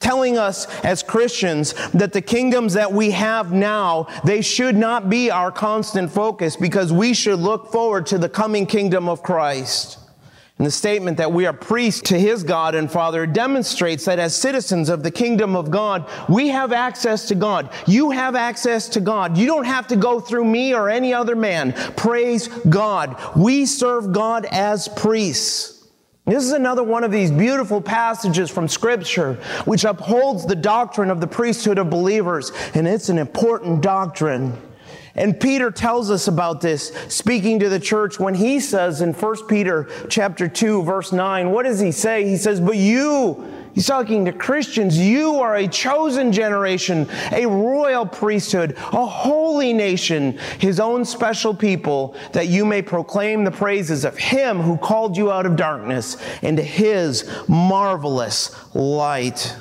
telling 0.03 0.37
us 0.37 0.67
as 0.85 1.03
Christians 1.03 1.73
that 1.93 2.13
the 2.13 2.21
kingdoms 2.21 2.75
that 2.75 2.93
we 2.93 3.13
have 3.13 3.53
now, 3.53 4.09
they 4.25 4.43
should 4.43 4.77
not 4.77 5.09
be 5.09 5.31
our 5.31 5.51
constant 5.51 6.11
focus 6.11 6.57
because 6.57 6.93
we 6.93 7.15
should 7.15 7.39
look 7.39 7.73
forward 7.73 8.07
to 8.07 8.19
the 8.19 8.29
coming 8.29 8.67
kingdom 8.67 9.09
of 9.09 9.23
Christ. 9.23 9.99
And 10.59 10.67
the 10.67 10.71
statement 10.71 11.17
that 11.17 11.33
we 11.33 11.47
are 11.47 11.53
priests 11.53 12.03
to 12.11 12.21
his 12.21 12.45
God 12.45 12.77
and 12.77 12.89
Father 12.89 13.27
demonstrates 13.27 14.05
that 14.05 14.21
as 14.21 14.37
citizens 14.37 14.91
of 14.91 15.03
the 15.03 15.11
kingdom 15.11 15.57
of 15.57 15.73
God, 15.73 16.09
we 16.29 16.51
have 16.51 16.73
access 16.73 17.27
to 17.29 17.35
God. 17.35 17.71
You 17.87 18.11
have 18.11 18.37
access 18.37 18.89
to 18.91 19.01
God. 19.01 19.37
You 19.37 19.47
don't 19.47 19.65
have 19.65 19.89
to 19.89 19.97
go 19.97 20.21
through 20.21 20.45
me 20.45 20.73
or 20.73 20.89
any 20.89 21.13
other 21.13 21.35
man. 21.35 21.73
Praise 21.97 22.47
God. 22.47 23.21
We 23.35 23.67
serve 23.67 24.13
God 24.13 24.47
as 24.53 24.87
priests. 24.89 25.82
This 26.25 26.45
is 26.45 26.53
another 26.53 26.85
one 26.85 27.03
of 27.03 27.11
these 27.11 27.33
beautiful 27.33 27.81
passages 27.81 28.49
from 28.49 28.69
Scripture 28.69 29.35
which 29.65 29.85
upholds 29.85 30.47
the 30.47 30.55
doctrine 30.55 31.11
of 31.11 31.21
the 31.21 31.27
priesthood 31.27 31.79
of 31.79 31.91
believers, 31.91 32.53
and 32.75 32.87
it's 32.87 33.09
an 33.09 33.19
important 33.19 33.83
doctrine. 33.83 34.57
And 35.17 35.39
Peter 35.39 35.71
tells 35.71 36.11
us 36.13 36.29
about 36.29 36.61
this, 36.61 36.89
speaking 37.09 37.59
to 37.59 37.69
the 37.69 37.81
church 37.81 38.21
when 38.21 38.35
he 38.35 38.61
says 38.61 39.01
in 39.01 39.13
1 39.13 39.47
Peter 39.49 39.89
chapter 40.09 40.49
2, 40.49 40.85
verse 40.85 41.13
9, 41.13 41.51
what 41.51 41.65
does 41.65 41.81
he 41.81 41.91
say? 41.91 42.25
He 42.27 42.37
says, 42.37 42.61
But 42.61 42.77
you, 42.77 43.45
He's 43.75 43.87
talking 43.87 44.25
to 44.27 44.33
Christians. 44.33 44.99
You 44.99 45.37
are 45.37 45.57
a 45.57 45.67
chosen 45.67 46.31
generation, 46.33 47.09
a 47.33 47.47
royal 47.47 48.05
priesthood, 48.05 48.75
a 48.77 49.07
holy 49.07 49.73
nation, 49.73 50.39
his 50.59 50.79
own 50.79 51.05
special 51.05 51.55
people, 51.55 52.15
that 52.33 52.49
you 52.49 52.67
may 52.67 52.83
proclaim 52.83 53.45
the 53.45 53.51
praises 53.51 54.05
of 54.05 54.17
him 54.17 54.61
who 54.61 54.77
called 54.77 55.17
you 55.17 55.33
out 55.33 55.47
of 55.47 55.57
darkness 55.57 56.17
into 56.43 56.63
his 56.63 57.31
marvelous 57.49 58.55
light. 58.75 59.57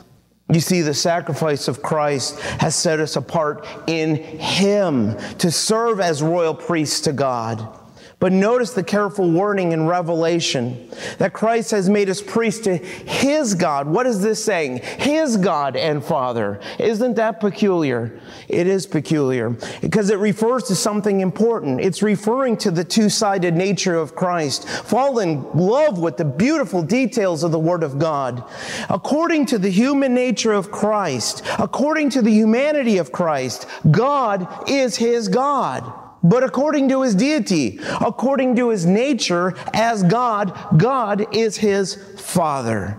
You 0.51 0.59
see, 0.59 0.81
the 0.81 0.93
sacrifice 0.93 1.69
of 1.69 1.81
Christ 1.81 2.37
has 2.59 2.75
set 2.75 2.99
us 2.99 3.15
apart 3.15 3.65
in 3.87 4.15
him 4.15 5.17
to 5.37 5.49
serve 5.49 6.01
as 6.01 6.21
royal 6.21 6.53
priests 6.53 6.99
to 7.01 7.13
God. 7.13 7.77
But 8.21 8.33
notice 8.33 8.73
the 8.73 8.83
careful 8.83 9.27
warning 9.31 9.71
in 9.71 9.87
Revelation 9.87 10.87
that 11.17 11.33
Christ 11.33 11.71
has 11.71 11.89
made 11.89 12.07
us 12.07 12.21
priests 12.21 12.65
to 12.65 12.77
his 12.77 13.55
God. 13.55 13.87
What 13.87 14.05
is 14.05 14.21
this 14.21 14.45
saying? 14.45 14.81
His 14.99 15.37
God 15.37 15.75
and 15.75 16.03
Father. 16.03 16.59
Isn't 16.77 17.15
that 17.15 17.39
peculiar? 17.39 18.21
It 18.47 18.67
is 18.67 18.85
peculiar 18.85 19.57
because 19.81 20.11
it 20.11 20.19
refers 20.19 20.65
to 20.65 20.75
something 20.75 21.21
important. 21.21 21.81
It's 21.81 22.03
referring 22.03 22.57
to 22.57 22.69
the 22.69 22.83
two 22.83 23.09
sided 23.09 23.55
nature 23.55 23.95
of 23.95 24.13
Christ. 24.13 24.69
Fall 24.69 25.17
in 25.17 25.41
love 25.55 25.97
with 25.97 26.17
the 26.17 26.25
beautiful 26.25 26.83
details 26.83 27.43
of 27.43 27.51
the 27.51 27.57
Word 27.57 27.81
of 27.81 27.97
God. 27.97 28.43
According 28.91 29.47
to 29.47 29.57
the 29.57 29.71
human 29.71 30.13
nature 30.13 30.53
of 30.53 30.69
Christ, 30.69 31.41
according 31.57 32.11
to 32.11 32.21
the 32.21 32.29
humanity 32.31 32.99
of 32.99 33.11
Christ, 33.11 33.65
God 33.89 34.69
is 34.69 34.95
his 34.95 35.27
God 35.27 36.10
but 36.23 36.43
according 36.43 36.89
to 36.89 37.01
his 37.01 37.15
deity, 37.15 37.79
according 37.99 38.55
to 38.57 38.69
his 38.69 38.85
nature 38.85 39.53
as 39.73 40.03
God, 40.03 40.57
God 40.77 41.35
is 41.35 41.57
his 41.57 41.95
Father. 42.19 42.97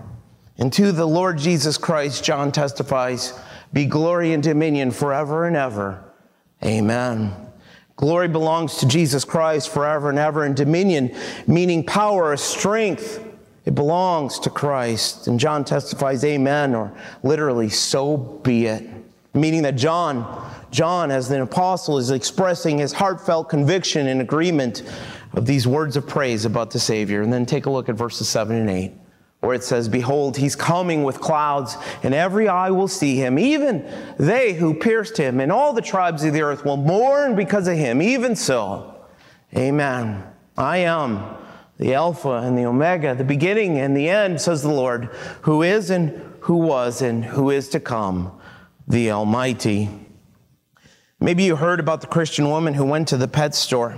And 0.57 0.71
to 0.73 0.91
the 0.91 1.05
Lord 1.05 1.37
Jesus 1.37 1.77
Christ, 1.77 2.23
John 2.23 2.51
testifies, 2.51 3.39
be 3.71 3.85
glory 3.85 4.33
and 4.33 4.43
dominion 4.43 4.91
forever 4.91 5.45
and 5.47 5.55
ever. 5.55 6.03
Amen. 6.63 7.33
Glory 7.95 8.27
belongs 8.27 8.77
to 8.77 8.87
Jesus 8.87 9.23
Christ 9.23 9.69
forever 9.69 10.09
and 10.09 10.19
ever, 10.19 10.43
and 10.43 10.55
dominion, 10.55 11.15
meaning 11.47 11.83
power, 11.83 12.35
strength, 12.37 13.23
it 13.65 13.75
belongs 13.75 14.39
to 14.39 14.49
Christ. 14.49 15.27
And 15.27 15.39
John 15.39 15.63
testifies, 15.63 16.23
Amen, 16.23 16.75
or 16.75 16.91
literally, 17.23 17.69
so 17.69 18.17
be 18.17 18.65
it. 18.65 18.87
Meaning 19.33 19.63
that 19.63 19.75
John 19.75 20.52
John, 20.73 21.11
as 21.11 21.29
an 21.29 21.39
apostle, 21.39 21.99
is 21.99 22.09
expressing 22.09 22.79
his 22.79 22.91
heartfelt 22.91 23.47
conviction 23.47 24.07
and 24.07 24.21
agreement 24.21 24.81
of 25.33 25.45
these 25.45 25.67
words 25.67 25.95
of 25.95 26.07
praise 26.07 26.45
about 26.45 26.71
the 26.71 26.79
Savior. 26.79 27.21
And 27.21 27.31
then 27.31 27.45
take 27.45 27.67
a 27.67 27.69
look 27.69 27.89
at 27.89 27.95
verses 27.95 28.27
7 28.27 28.55
and 28.55 28.69
8, 28.69 28.91
where 29.41 29.53
it 29.53 29.63
says, 29.63 29.87
Behold, 29.87 30.35
he's 30.35 30.55
coming 30.55 31.03
with 31.03 31.21
clouds, 31.21 31.77
and 32.01 32.15
every 32.15 32.47
eye 32.47 32.71
will 32.71 32.87
see 32.87 33.15
him, 33.15 33.37
even 33.37 33.87
they 34.17 34.53
who 34.53 34.73
pierced 34.73 35.15
him, 35.15 35.39
and 35.39 35.51
all 35.51 35.73
the 35.73 35.81
tribes 35.81 36.23
of 36.23 36.33
the 36.33 36.41
earth 36.41 36.65
will 36.65 36.77
mourn 36.77 37.35
because 37.35 37.67
of 37.67 37.77
him. 37.77 38.01
Even 38.01 38.35
so, 38.35 38.95
amen. 39.55 40.23
I 40.57 40.77
am 40.77 41.37
the 41.77 41.93
Alpha 41.93 42.31
and 42.31 42.57
the 42.57 42.65
Omega, 42.65 43.13
the 43.13 43.23
beginning 43.23 43.77
and 43.77 43.95
the 43.95 44.09
end, 44.09 44.41
says 44.41 44.63
the 44.63 44.71
Lord, 44.71 45.05
who 45.41 45.61
is 45.61 45.91
and 45.91 46.19
who 46.39 46.57
was 46.57 47.03
and 47.03 47.23
who 47.23 47.51
is 47.51 47.69
to 47.69 47.79
come, 47.79 48.31
the 48.87 49.11
Almighty. 49.11 50.02
Maybe 51.23 51.43
you 51.43 51.55
heard 51.55 51.79
about 51.79 52.01
the 52.01 52.07
Christian 52.07 52.49
woman 52.49 52.73
who 52.73 52.83
went 52.83 53.07
to 53.07 53.17
the 53.17 53.29
pet 53.29 53.55
store 53.55 53.95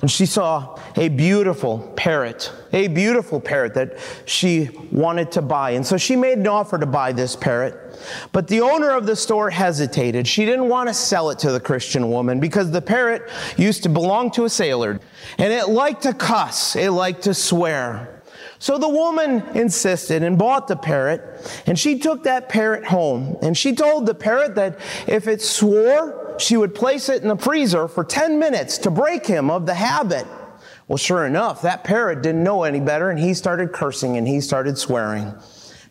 and 0.00 0.10
she 0.10 0.24
saw 0.24 0.80
a 0.96 1.10
beautiful 1.10 1.78
parrot, 1.96 2.50
a 2.72 2.88
beautiful 2.88 3.40
parrot 3.40 3.74
that 3.74 3.98
she 4.24 4.70
wanted 4.90 5.30
to 5.32 5.42
buy. 5.42 5.72
And 5.72 5.86
so 5.86 5.98
she 5.98 6.16
made 6.16 6.38
an 6.38 6.48
offer 6.48 6.78
to 6.78 6.86
buy 6.86 7.12
this 7.12 7.36
parrot. 7.36 8.00
But 8.32 8.48
the 8.48 8.62
owner 8.62 8.90
of 8.90 9.04
the 9.04 9.14
store 9.14 9.50
hesitated. 9.50 10.26
She 10.26 10.46
didn't 10.46 10.68
want 10.70 10.88
to 10.88 10.94
sell 10.94 11.28
it 11.28 11.38
to 11.40 11.52
the 11.52 11.60
Christian 11.60 12.10
woman 12.10 12.40
because 12.40 12.70
the 12.70 12.80
parrot 12.80 13.28
used 13.58 13.82
to 13.82 13.90
belong 13.90 14.30
to 14.30 14.46
a 14.46 14.50
sailor 14.50 14.98
and 15.36 15.52
it 15.52 15.68
liked 15.68 16.04
to 16.04 16.14
cuss, 16.14 16.74
it 16.74 16.90
liked 16.90 17.24
to 17.24 17.34
swear. 17.34 18.22
So 18.58 18.78
the 18.78 18.88
woman 18.88 19.42
insisted 19.54 20.22
and 20.22 20.38
bought 20.38 20.68
the 20.68 20.76
parrot, 20.76 21.20
and 21.66 21.76
she 21.76 21.98
took 21.98 22.22
that 22.22 22.48
parrot 22.48 22.84
home. 22.84 23.36
And 23.42 23.58
she 23.58 23.74
told 23.74 24.06
the 24.06 24.14
parrot 24.14 24.54
that 24.54 24.78
if 25.08 25.26
it 25.26 25.42
swore, 25.42 26.21
she 26.38 26.56
would 26.56 26.74
place 26.74 27.08
it 27.08 27.22
in 27.22 27.28
the 27.28 27.36
freezer 27.36 27.88
for 27.88 28.04
10 28.04 28.38
minutes 28.38 28.78
to 28.78 28.90
break 28.90 29.26
him 29.26 29.50
of 29.50 29.66
the 29.66 29.74
habit. 29.74 30.26
Well, 30.88 30.98
sure 30.98 31.26
enough, 31.26 31.62
that 31.62 31.84
parrot 31.84 32.22
didn't 32.22 32.42
know 32.42 32.64
any 32.64 32.80
better 32.80 33.10
and 33.10 33.18
he 33.18 33.34
started 33.34 33.72
cursing 33.72 34.16
and 34.16 34.26
he 34.26 34.40
started 34.40 34.76
swearing. 34.76 35.32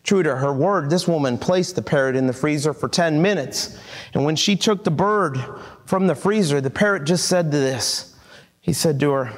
True 0.04 0.22
to 0.22 0.34
her 0.36 0.52
word, 0.52 0.90
this 0.90 1.06
woman 1.06 1.38
placed 1.38 1.76
the 1.76 1.82
parrot 1.82 2.16
in 2.16 2.26
the 2.26 2.32
freezer 2.32 2.72
for 2.72 2.88
10 2.88 3.22
minutes. 3.22 3.78
And 4.14 4.24
when 4.24 4.36
she 4.36 4.56
took 4.56 4.84
the 4.84 4.90
bird 4.90 5.38
from 5.86 6.06
the 6.06 6.14
freezer, 6.14 6.60
the 6.60 6.70
parrot 6.70 7.04
just 7.04 7.26
said 7.26 7.50
to 7.52 7.56
this. 7.56 8.16
He 8.60 8.72
said 8.72 8.98
to 9.00 9.10
her, 9.10 9.32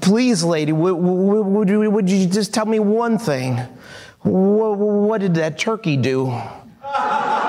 Please, 0.00 0.44
lady, 0.44 0.72
would 0.72 2.10
you 2.10 2.26
just 2.26 2.54
tell 2.54 2.66
me 2.66 2.78
one 2.78 3.18
thing? 3.18 3.56
What 4.22 5.20
did 5.20 5.34
that 5.34 5.58
turkey 5.58 5.96
do? 5.96 6.40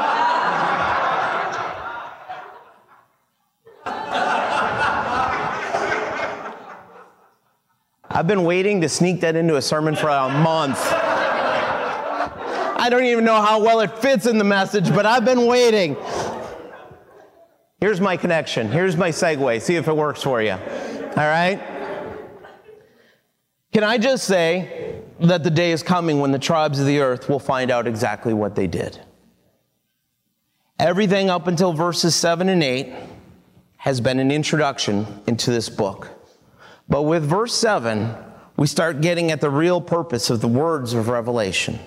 I've 8.19 8.27
been 8.27 8.43
waiting 8.43 8.81
to 8.81 8.89
sneak 8.89 9.21
that 9.21 9.37
into 9.37 9.55
a 9.55 9.61
sermon 9.61 9.95
for 9.95 10.09
a 10.09 10.27
month. 10.27 10.77
I 10.91 12.87
don't 12.89 13.05
even 13.05 13.23
know 13.23 13.41
how 13.41 13.63
well 13.63 13.79
it 13.79 13.97
fits 13.99 14.25
in 14.25 14.37
the 14.37 14.43
message, 14.43 14.89
but 14.89 15.05
I've 15.05 15.23
been 15.23 15.45
waiting. 15.45 15.95
Here's 17.79 18.01
my 18.01 18.17
connection. 18.17 18.69
Here's 18.69 18.97
my 18.97 19.11
segue. 19.11 19.61
See 19.61 19.77
if 19.77 19.87
it 19.87 19.95
works 19.95 20.21
for 20.21 20.41
you. 20.41 20.51
All 20.51 20.57
right? 21.15 21.61
Can 23.71 23.85
I 23.85 23.97
just 23.97 24.25
say 24.25 25.01
that 25.21 25.45
the 25.45 25.49
day 25.49 25.71
is 25.71 25.81
coming 25.81 26.19
when 26.19 26.33
the 26.33 26.39
tribes 26.39 26.77
of 26.77 26.87
the 26.87 26.99
earth 26.99 27.29
will 27.29 27.39
find 27.39 27.71
out 27.71 27.87
exactly 27.87 28.33
what 28.33 28.53
they 28.53 28.67
did? 28.67 28.99
Everything 30.77 31.29
up 31.29 31.47
until 31.47 31.71
verses 31.71 32.15
7 32.15 32.49
and 32.49 32.61
8 32.61 32.93
has 33.77 34.01
been 34.01 34.19
an 34.19 34.29
introduction 34.29 35.07
into 35.25 35.51
this 35.51 35.69
book. 35.69 36.18
But 36.89 37.03
with 37.03 37.23
verse 37.23 37.53
7, 37.53 38.15
we 38.57 38.67
start 38.67 38.99
getting 39.01 39.31
at 39.31 39.39
the 39.39 39.49
real 39.49 39.79
purpose 39.79 40.29
of 40.29 40.41
the 40.41 40.47
words 40.47 40.93
of 40.93 41.07
Revelation. 41.07 41.79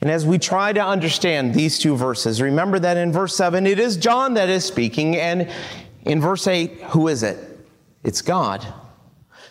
And 0.00 0.10
as 0.10 0.24
we 0.24 0.38
try 0.38 0.72
to 0.72 0.82
understand 0.82 1.52
these 1.52 1.78
two 1.78 1.96
verses, 1.96 2.40
remember 2.40 2.78
that 2.78 2.96
in 2.96 3.12
verse 3.12 3.36
7, 3.36 3.66
it 3.66 3.78
is 3.78 3.96
John 3.96 4.34
that 4.34 4.48
is 4.48 4.64
speaking, 4.64 5.16
and 5.16 5.50
in 6.04 6.20
verse 6.20 6.46
8, 6.46 6.80
who 6.84 7.08
is 7.08 7.22
it? 7.22 7.38
It's 8.02 8.22
God. 8.22 8.66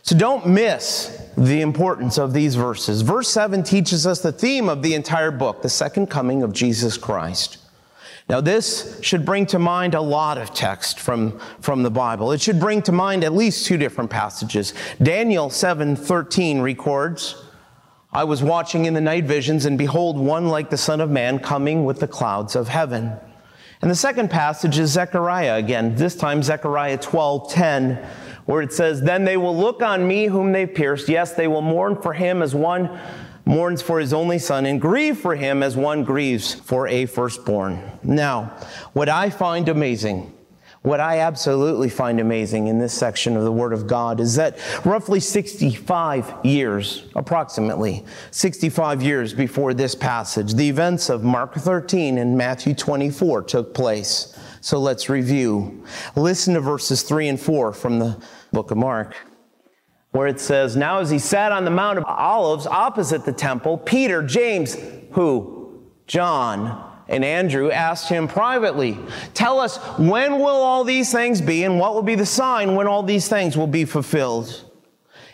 So 0.01 0.17
don't 0.17 0.47
miss 0.47 1.29
the 1.37 1.61
importance 1.61 2.17
of 2.17 2.33
these 2.33 2.55
verses. 2.55 3.01
Verse 3.01 3.29
7 3.29 3.61
teaches 3.61 4.07
us 4.07 4.21
the 4.21 4.31
theme 4.31 4.69
of 4.69 4.81
the 4.81 4.95
entire 4.95 5.29
book, 5.29 5.61
the 5.61 5.69
second 5.69 6.07
coming 6.07 6.41
of 6.41 6.51
Jesus 6.51 6.97
Christ. 6.97 7.57
Now, 8.29 8.41
this 8.41 8.99
should 9.01 9.25
bring 9.25 9.47
to 9.47 9.57
mind 9.57 9.95
a 9.95 10.01
lot 10.01 10.37
of 10.37 10.53
text 10.53 10.99
from, 10.99 11.39
from 11.61 11.81
the 11.81 11.89
Bible. 11.89 12.31
It 12.31 12.39
should 12.39 12.59
bring 12.59 12.83
to 12.83 12.91
mind 12.91 13.23
at 13.23 13.33
least 13.33 13.65
two 13.65 13.75
different 13.75 14.11
passages. 14.11 14.75
Daniel 15.01 15.49
7:13 15.49 16.61
records, 16.61 17.43
I 18.13 18.25
was 18.25 18.43
watching 18.43 18.85
in 18.85 18.93
the 18.93 19.01
night 19.01 19.25
visions, 19.25 19.65
and 19.65 19.79
behold, 19.79 20.19
one 20.19 20.47
like 20.47 20.69
the 20.69 20.77
Son 20.77 21.01
of 21.01 21.09
Man 21.09 21.39
coming 21.39 21.85
with 21.85 21.99
the 21.99 22.07
clouds 22.07 22.55
of 22.55 22.67
heaven. 22.67 23.13
And 23.81 23.89
the 23.89 23.95
second 23.95 24.29
passage 24.29 24.77
is 24.77 24.91
Zechariah 24.91 25.55
again, 25.55 25.95
this 25.95 26.15
time 26.15 26.43
Zechariah 26.43 26.99
12:10, 26.99 27.97
where 28.45 28.61
it 28.61 28.73
says, 28.73 29.01
Then 29.01 29.25
they 29.25 29.37
will 29.37 29.57
look 29.57 29.81
on 29.81 30.07
me 30.07 30.27
whom 30.27 30.51
they 30.51 30.67
pierced. 30.67 31.09
Yes, 31.09 31.33
they 31.33 31.47
will 31.47 31.61
mourn 31.61 31.99
for 31.99 32.13
him 32.13 32.43
as 32.43 32.53
one 32.53 32.99
mourns 33.49 33.81
for 33.81 33.99
his 33.99 34.13
only 34.13 34.37
son, 34.37 34.67
and 34.67 34.79
grieve 34.79 35.17
for 35.17 35.35
him 35.35 35.63
as 35.63 35.75
one 35.75 36.03
grieves 36.03 36.53
for 36.53 36.87
a 36.87 37.07
firstborn. 37.07 37.81
Now, 38.03 38.55
what 38.93 39.09
I 39.09 39.31
find 39.31 39.67
amazing, 39.67 40.31
what 40.83 40.99
I 40.99 41.21
absolutely 41.21 41.89
find 41.89 42.19
amazing 42.19 42.67
in 42.67 42.77
this 42.77 42.93
section 42.93 43.35
of 43.35 43.43
the 43.43 43.51
Word 43.51 43.73
of 43.73 43.87
God 43.87 44.19
is 44.19 44.35
that 44.35 44.59
roughly 44.85 45.19
65 45.19 46.45
years, 46.45 47.07
approximately 47.15 48.05
65 48.29 49.01
years 49.01 49.33
before 49.33 49.73
this 49.73 49.95
passage, 49.95 50.53
the 50.53 50.69
events 50.69 51.09
of 51.09 51.23
Mark 51.23 51.55
13 51.55 52.19
and 52.19 52.37
Matthew 52.37 52.75
24 52.75 53.41
took 53.41 53.73
place. 53.73 54.37
So 54.61 54.77
let's 54.77 55.09
review. 55.09 55.83
Listen 56.15 56.53
to 56.53 56.61
verses 56.61 57.01
3 57.01 57.29
and 57.29 57.39
4 57.39 57.73
from 57.73 57.97
the 57.97 58.21
book 58.53 58.69
of 58.69 58.77
Mark 58.77 59.15
where 60.11 60.27
it 60.27 60.39
says, 60.39 60.75
Now 60.75 60.99
as 60.99 61.09
he 61.09 61.19
sat 61.19 61.51
on 61.51 61.65
the 61.65 61.71
Mount 61.71 61.97
of 61.97 62.05
Olives 62.05 62.67
opposite 62.67 63.25
the 63.25 63.33
temple, 63.33 63.77
Peter, 63.77 64.23
James, 64.23 64.75
who? 65.11 65.83
John, 66.07 66.83
and 67.07 67.23
Andrew 67.23 67.71
asked 67.71 68.09
him 68.09 68.27
privately, 68.27 68.97
Tell 69.33 69.59
us, 69.59 69.77
when 69.97 70.39
will 70.39 70.47
all 70.47 70.83
these 70.83 71.11
things 71.11 71.41
be, 71.41 71.63
and 71.63 71.79
what 71.79 71.93
will 71.93 72.03
be 72.03 72.15
the 72.15 72.25
sign 72.25 72.75
when 72.75 72.87
all 72.87 73.03
these 73.03 73.27
things 73.27 73.55
will 73.55 73.67
be 73.67 73.85
fulfilled? 73.85 74.65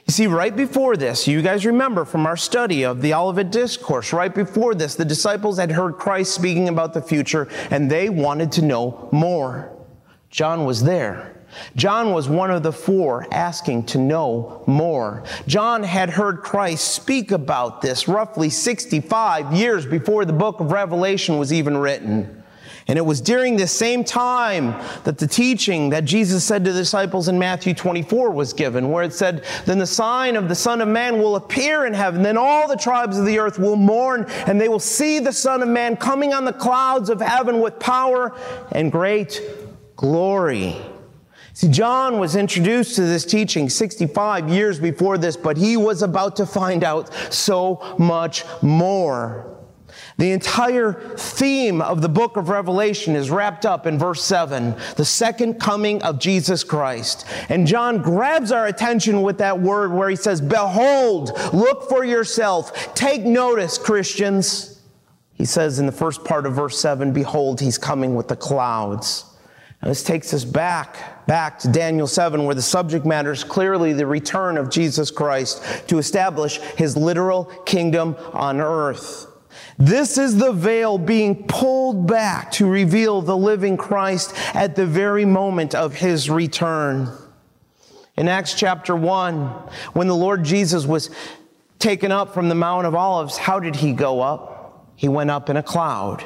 You 0.05 0.11
see, 0.11 0.27
right 0.27 0.55
before 0.55 0.95
this, 0.97 1.27
you 1.27 1.41
guys 1.41 1.65
remember 1.65 2.05
from 2.05 2.27
our 2.27 2.37
study 2.37 2.83
of 2.85 3.01
the 3.01 3.13
Olivet 3.13 3.51
Discourse, 3.51 4.13
right 4.13 4.33
before 4.33 4.75
this, 4.75 4.95
the 4.95 5.05
disciples 5.05 5.57
had 5.57 5.71
heard 5.71 5.93
Christ 5.93 6.35
speaking 6.35 6.69
about 6.69 6.93
the 6.93 7.01
future, 7.01 7.47
and 7.71 7.89
they 7.89 8.09
wanted 8.09 8.51
to 8.53 8.61
know 8.61 9.09
more. 9.11 9.71
John 10.29 10.65
was 10.65 10.83
there. 10.83 11.34
John 11.75 12.11
was 12.11 12.27
one 12.29 12.51
of 12.51 12.63
the 12.63 12.71
four 12.71 13.27
asking 13.31 13.85
to 13.87 13.97
know 13.97 14.63
more. 14.67 15.23
John 15.47 15.83
had 15.83 16.09
heard 16.09 16.41
Christ 16.41 16.93
speak 16.93 17.31
about 17.31 17.81
this 17.81 18.07
roughly 18.07 18.49
65 18.49 19.53
years 19.53 19.85
before 19.85 20.25
the 20.25 20.33
book 20.33 20.59
of 20.59 20.71
Revelation 20.71 21.37
was 21.37 21.51
even 21.53 21.77
written. 21.77 22.43
And 22.87 22.99
it 22.99 23.05
was 23.05 23.19
during 23.19 23.55
this 23.55 23.71
same 23.71 24.03
time 24.03 24.79
that 25.05 25.17
the 25.17 25.25
teaching 25.25 25.89
that 25.89 26.05
Jesus 26.05 26.43
said 26.43 26.63
to 26.65 26.71
the 26.71 26.79
disciples 26.79 27.27
in 27.27 27.39
Matthew 27.39 27.73
24 27.73 28.29
was 28.29 28.53
given, 28.53 28.91
where 28.91 29.03
it 29.03 29.13
said, 29.13 29.43
Then 29.65 29.79
the 29.79 29.87
sign 29.87 30.35
of 30.35 30.49
the 30.49 30.55
Son 30.55 30.81
of 30.81 30.87
Man 30.87 31.17
will 31.17 31.35
appear 31.35 31.87
in 31.87 31.93
heaven, 31.95 32.21
then 32.21 32.37
all 32.37 32.67
the 32.67 32.75
tribes 32.75 33.17
of 33.17 33.25
the 33.25 33.39
earth 33.39 33.57
will 33.57 33.75
mourn, 33.75 34.25
and 34.45 34.61
they 34.61 34.69
will 34.69 34.79
see 34.79 35.17
the 35.17 35.33
Son 35.33 35.63
of 35.63 35.67
Man 35.67 35.97
coming 35.97 36.31
on 36.31 36.45
the 36.45 36.53
clouds 36.53 37.09
of 37.09 37.21
heaven 37.21 37.59
with 37.59 37.79
power 37.79 38.37
and 38.71 38.91
great 38.91 39.41
glory. 39.95 40.75
See, 41.55 41.69
John 41.69 42.19
was 42.19 42.35
introduced 42.35 42.97
to 42.97 43.03
this 43.03 43.23
teaching 43.23 43.69
65 43.69 44.49
years 44.49 44.77
before 44.77 45.17
this, 45.17 45.37
but 45.37 45.55
he 45.55 45.77
was 45.77 46.01
about 46.01 46.35
to 46.35 46.45
find 46.45 46.83
out 46.83 47.13
so 47.33 47.95
much 47.97 48.43
more. 48.61 49.55
The 50.17 50.33
entire 50.33 50.91
theme 51.15 51.81
of 51.81 52.01
the 52.01 52.09
book 52.09 52.35
of 52.35 52.49
Revelation 52.49 53.15
is 53.15 53.31
wrapped 53.31 53.65
up 53.65 53.87
in 53.87 53.97
verse 53.97 54.21
7, 54.25 54.75
the 54.97 55.05
second 55.05 55.61
coming 55.61 56.03
of 56.03 56.19
Jesus 56.19 56.65
Christ. 56.65 57.25
And 57.47 57.65
John 57.65 58.01
grabs 58.01 58.51
our 58.51 58.67
attention 58.67 59.21
with 59.21 59.37
that 59.37 59.57
word 59.57 59.93
where 59.93 60.09
he 60.09 60.17
says, 60.17 60.41
Behold, 60.41 61.31
look 61.53 61.87
for 61.87 62.03
yourself, 62.03 62.93
take 62.95 63.23
notice, 63.23 63.77
Christians. 63.77 64.81
He 65.33 65.45
says 65.45 65.79
in 65.79 65.85
the 65.85 65.93
first 65.93 66.25
part 66.25 66.45
of 66.45 66.53
verse 66.53 66.77
7, 66.77 67.13
Behold, 67.13 67.61
he's 67.61 67.77
coming 67.77 68.13
with 68.13 68.27
the 68.27 68.35
clouds. 68.35 69.34
This 69.85 70.01
takes 70.01 70.33
us 70.33 70.43
back, 70.43 71.27
back 71.27 71.59
to 71.59 71.71
Daniel 71.71 72.07
7, 72.07 72.43
where 72.43 72.55
the 72.55 72.61
subject 72.61 73.05
matter 73.05 73.31
is 73.31 73.43
clearly 73.43 73.93
the 73.93 74.07
return 74.07 74.57
of 74.57 74.71
Jesus 74.71 75.11
Christ 75.11 75.63
to 75.87 75.99
establish 75.99 76.57
his 76.57 76.97
literal 76.97 77.45
kingdom 77.65 78.15
on 78.33 78.59
earth. 78.59 79.27
This 79.77 80.17
is 80.17 80.37
the 80.37 80.51
veil 80.51 80.97
being 80.97 81.45
pulled 81.45 82.07
back 82.07 82.51
to 82.53 82.65
reveal 82.65 83.21
the 83.21 83.37
living 83.37 83.77
Christ 83.77 84.33
at 84.55 84.75
the 84.75 84.87
very 84.87 85.23
moment 85.23 85.75
of 85.75 85.93
his 85.93 86.31
return. 86.31 87.11
In 88.17 88.27
Acts 88.27 88.55
chapter 88.55 88.95
1, 88.95 89.45
when 89.93 90.07
the 90.07 90.15
Lord 90.15 90.43
Jesus 90.43 90.87
was 90.87 91.11
taken 91.77 92.11
up 92.11 92.33
from 92.33 92.49
the 92.49 92.55
Mount 92.55 92.87
of 92.87 92.95
Olives, 92.95 93.37
how 93.37 93.59
did 93.59 93.75
he 93.75 93.93
go 93.93 94.21
up? 94.21 94.89
He 94.95 95.09
went 95.09 95.29
up 95.29 95.47
in 95.47 95.57
a 95.57 95.63
cloud. 95.63 96.23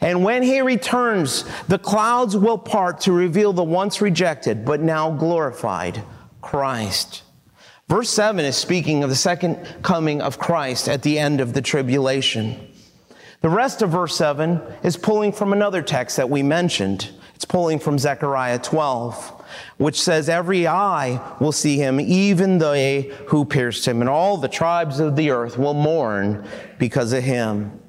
And 0.00 0.24
when 0.24 0.42
he 0.42 0.60
returns, 0.60 1.44
the 1.68 1.78
clouds 1.78 2.36
will 2.36 2.58
part 2.58 3.00
to 3.02 3.12
reveal 3.12 3.52
the 3.52 3.64
once 3.64 4.00
rejected, 4.00 4.64
but 4.64 4.80
now 4.80 5.10
glorified 5.10 6.02
Christ. 6.42 7.22
Verse 7.88 8.10
7 8.10 8.44
is 8.44 8.56
speaking 8.56 9.04
of 9.04 9.10
the 9.10 9.16
second 9.16 9.58
coming 9.82 10.22
of 10.22 10.38
Christ 10.38 10.88
at 10.88 11.02
the 11.02 11.18
end 11.18 11.40
of 11.40 11.52
the 11.52 11.62
tribulation. 11.62 12.70
The 13.42 13.50
rest 13.50 13.82
of 13.82 13.90
verse 13.90 14.16
7 14.16 14.60
is 14.82 14.96
pulling 14.96 15.32
from 15.32 15.52
another 15.52 15.82
text 15.82 16.16
that 16.16 16.30
we 16.30 16.42
mentioned. 16.42 17.10
It's 17.34 17.44
pulling 17.44 17.78
from 17.78 17.98
Zechariah 17.98 18.58
12. 18.58 19.44
which 19.76 20.00
says, 20.00 20.28
Every 20.28 20.66
eye 20.66 21.20
will 21.40 21.52
see 21.52 21.76
him, 21.76 22.00
even 22.00 22.58
they 22.58 23.12
who 23.26 23.44
pierced 23.44 23.86
him, 23.86 24.00
and 24.00 24.08
all 24.08 24.36
the 24.36 24.48
tribes 24.48 25.00
of 25.00 25.16
the 25.16 25.30
earth 25.30 25.58
will 25.58 25.74
mourn 25.74 26.46
because 26.78 27.12
of 27.12 27.22
him. 27.22 27.80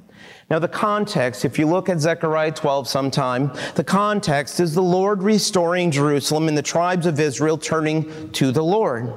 Now, 0.48 0.60
the 0.60 0.68
context, 0.68 1.44
if 1.44 1.58
you 1.58 1.66
look 1.66 1.90
at 1.90 2.00
Zechariah 2.00 2.52
12 2.52 2.88
sometime, 2.88 3.52
the 3.74 3.84
context 3.84 4.60
is 4.60 4.76
the 4.76 4.84
Lord 4.84 5.24
restoring 5.24 5.90
Jerusalem 5.90 6.48
and 6.48 6.58
the 6.58 6.62
tribes 6.62 7.08
of 7.08 7.20
Israel 7.20 7.58
turning 7.58 8.30
to 8.34 8.52
the 8.52 8.64
Lord. 8.64 9.12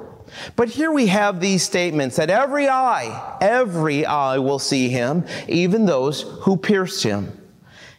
But 0.57 0.71
here 0.71 0.91
we 0.91 1.07
have 1.09 1.41
these 1.41 1.63
statements 1.63 2.17
that 2.17 2.31
every 2.31 2.67
eye, 2.67 3.37
every 3.43 4.07
eye 4.07 4.39
will 4.39 4.59
see 4.59 4.89
him, 4.89 5.25
even 5.49 5.85
those 5.85 6.23
who 6.23 6.57
pierced 6.57 7.03
him. 7.03 7.33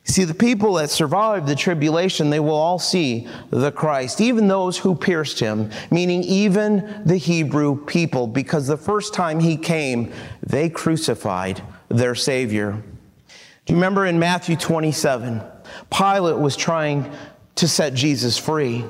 See, 0.06 0.24
the 0.24 0.34
people 0.34 0.74
that 0.76 0.90
survived 0.90 1.46
the 1.46 1.56
tribulation, 1.56 2.32
they 2.32 2.40
will 2.40 2.56
all 2.56 2.80
see 2.80 3.28
the 3.52 3.72
Christ, 3.72 4.22
even 4.22 4.48
those 4.48 4.76
who 4.76 4.96
pierced 4.96 5.40
him, 5.40 5.70
meaning 5.92 6.24
even 6.24 7.04
the 7.06 7.18
Hebrew 7.18 7.86
people, 7.86 8.26
because 8.26 8.66
the 8.66 8.78
first 8.78 9.14
time 9.14 9.40
he 9.40 9.56
came, 9.56 10.12
they 10.42 10.68
crucified 10.68 11.62
their 11.90 12.16
Savior. 12.16 12.82
You 13.70 13.76
remember 13.76 14.08
in 14.08 14.18
Matthew 14.18 14.56
27, 14.56 15.44
Pilate 15.96 16.40
was 16.40 16.56
trying 16.56 17.14
to 17.54 17.68
set 17.68 17.94
Jesus 17.94 18.36
free. 18.36 18.84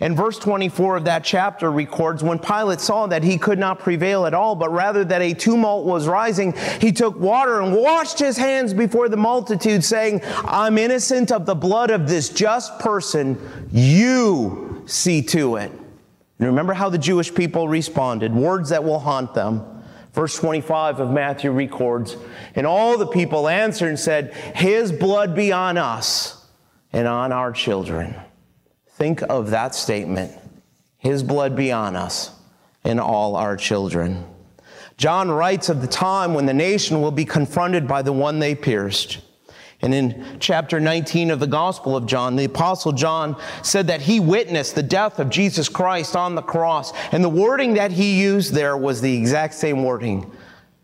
And 0.00 0.14
verse 0.14 0.38
24 0.38 0.98
of 0.98 1.04
that 1.06 1.24
chapter 1.24 1.72
records 1.72 2.22
when 2.22 2.38
Pilate 2.38 2.80
saw 2.80 3.06
that 3.06 3.22
he 3.22 3.38
could 3.38 3.58
not 3.58 3.78
prevail 3.78 4.26
at 4.26 4.34
all, 4.34 4.54
but 4.54 4.70
rather 4.70 5.02
that 5.02 5.22
a 5.22 5.32
tumult 5.32 5.86
was 5.86 6.06
rising, 6.06 6.52
he 6.78 6.92
took 6.92 7.18
water 7.18 7.62
and 7.62 7.74
washed 7.74 8.18
his 8.18 8.36
hands 8.36 8.74
before 8.74 9.08
the 9.08 9.16
multitude, 9.16 9.82
saying, 9.82 10.20
I'm 10.44 10.76
innocent 10.76 11.32
of 11.32 11.46
the 11.46 11.54
blood 11.54 11.90
of 11.90 12.06
this 12.06 12.28
just 12.28 12.78
person. 12.80 13.38
You 13.72 14.82
see 14.84 15.22
to 15.22 15.56
it. 15.56 15.70
And 15.70 16.48
remember 16.48 16.74
how 16.74 16.90
the 16.90 16.98
Jewish 16.98 17.34
people 17.34 17.66
responded 17.66 18.34
words 18.34 18.68
that 18.68 18.84
will 18.84 18.98
haunt 18.98 19.32
them. 19.32 19.71
Verse 20.12 20.36
25 20.38 21.00
of 21.00 21.10
Matthew 21.10 21.50
records, 21.50 22.16
And 22.54 22.66
all 22.66 22.98
the 22.98 23.06
people 23.06 23.48
answered 23.48 23.88
and 23.88 23.98
said, 23.98 24.34
His 24.54 24.92
blood 24.92 25.34
be 25.34 25.52
on 25.52 25.78
us 25.78 26.46
and 26.92 27.08
on 27.08 27.32
our 27.32 27.52
children. 27.52 28.14
Think 28.90 29.22
of 29.22 29.50
that 29.50 29.74
statement 29.74 30.32
His 30.98 31.22
blood 31.22 31.56
be 31.56 31.72
on 31.72 31.96
us 31.96 32.30
and 32.84 33.00
all 33.00 33.36
our 33.36 33.56
children. 33.56 34.26
John 34.98 35.30
writes 35.30 35.68
of 35.68 35.80
the 35.80 35.88
time 35.88 36.34
when 36.34 36.46
the 36.46 36.54
nation 36.54 37.00
will 37.00 37.10
be 37.10 37.24
confronted 37.24 37.88
by 37.88 38.02
the 38.02 38.12
one 38.12 38.38
they 38.38 38.54
pierced. 38.54 39.20
And 39.82 39.92
in 39.92 40.36
chapter 40.38 40.78
19 40.78 41.32
of 41.32 41.40
the 41.40 41.46
Gospel 41.48 41.96
of 41.96 42.06
John, 42.06 42.36
the 42.36 42.44
Apostle 42.44 42.92
John 42.92 43.36
said 43.62 43.88
that 43.88 44.00
he 44.00 44.20
witnessed 44.20 44.76
the 44.76 44.82
death 44.82 45.18
of 45.18 45.28
Jesus 45.28 45.68
Christ 45.68 46.14
on 46.14 46.36
the 46.36 46.42
cross. 46.42 46.92
And 47.10 47.22
the 47.22 47.28
wording 47.28 47.74
that 47.74 47.90
he 47.90 48.20
used 48.20 48.52
there 48.52 48.76
was 48.76 49.00
the 49.00 49.16
exact 49.16 49.54
same 49.54 49.82
wording 49.82 50.30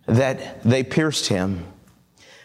that 0.06 0.62
they 0.64 0.82
pierced 0.82 1.28
him. 1.28 1.64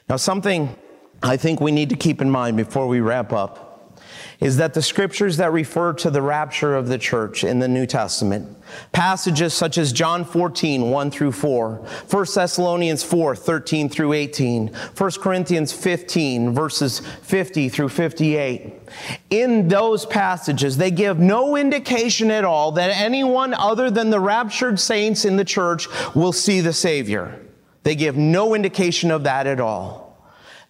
Now, 0.07 0.17
something 0.17 0.75
I 1.23 1.37
think 1.37 1.59
we 1.59 1.71
need 1.71 1.89
to 1.89 1.95
keep 1.95 2.21
in 2.21 2.29
mind 2.29 2.57
before 2.57 2.87
we 2.87 2.99
wrap 2.99 3.33
up 3.33 3.97
is 4.39 4.57
that 4.57 4.73
the 4.73 4.81
scriptures 4.81 5.37
that 5.37 5.53
refer 5.53 5.93
to 5.93 6.11
the 6.11 6.21
rapture 6.21 6.75
of 6.75 6.87
the 6.87 6.97
church 6.97 7.43
in 7.43 7.59
the 7.59 7.67
New 7.67 7.85
Testament, 7.85 8.57
passages 8.91 9.53
such 9.53 9.77
as 9.77 9.93
John 9.93 10.25
14, 10.25 10.89
1 10.89 11.11
through 11.11 11.31
4, 11.31 11.75
1 12.09 12.25
Thessalonians 12.35 13.03
4, 13.03 13.35
13 13.35 13.89
through 13.89 14.13
18, 14.13 14.67
1 14.67 15.11
Corinthians 15.19 15.71
15, 15.71 16.53
verses 16.53 16.99
50 16.99 17.69
through 17.69 17.89
58, 17.89 18.73
in 19.29 19.67
those 19.67 20.05
passages, 20.05 20.77
they 20.77 20.91
give 20.91 21.19
no 21.19 21.55
indication 21.55 22.31
at 22.31 22.45
all 22.45 22.73
that 22.73 22.91
anyone 22.91 23.53
other 23.53 23.89
than 23.89 24.09
the 24.09 24.19
raptured 24.19 24.79
saints 24.79 25.25
in 25.25 25.35
the 25.35 25.45
church 25.45 25.87
will 26.15 26.33
see 26.33 26.61
the 26.61 26.73
Savior. 26.73 27.39
They 27.83 27.95
give 27.95 28.15
no 28.15 28.55
indication 28.55 29.11
of 29.11 29.23
that 29.23 29.47
at 29.47 29.59
all. 29.59 30.02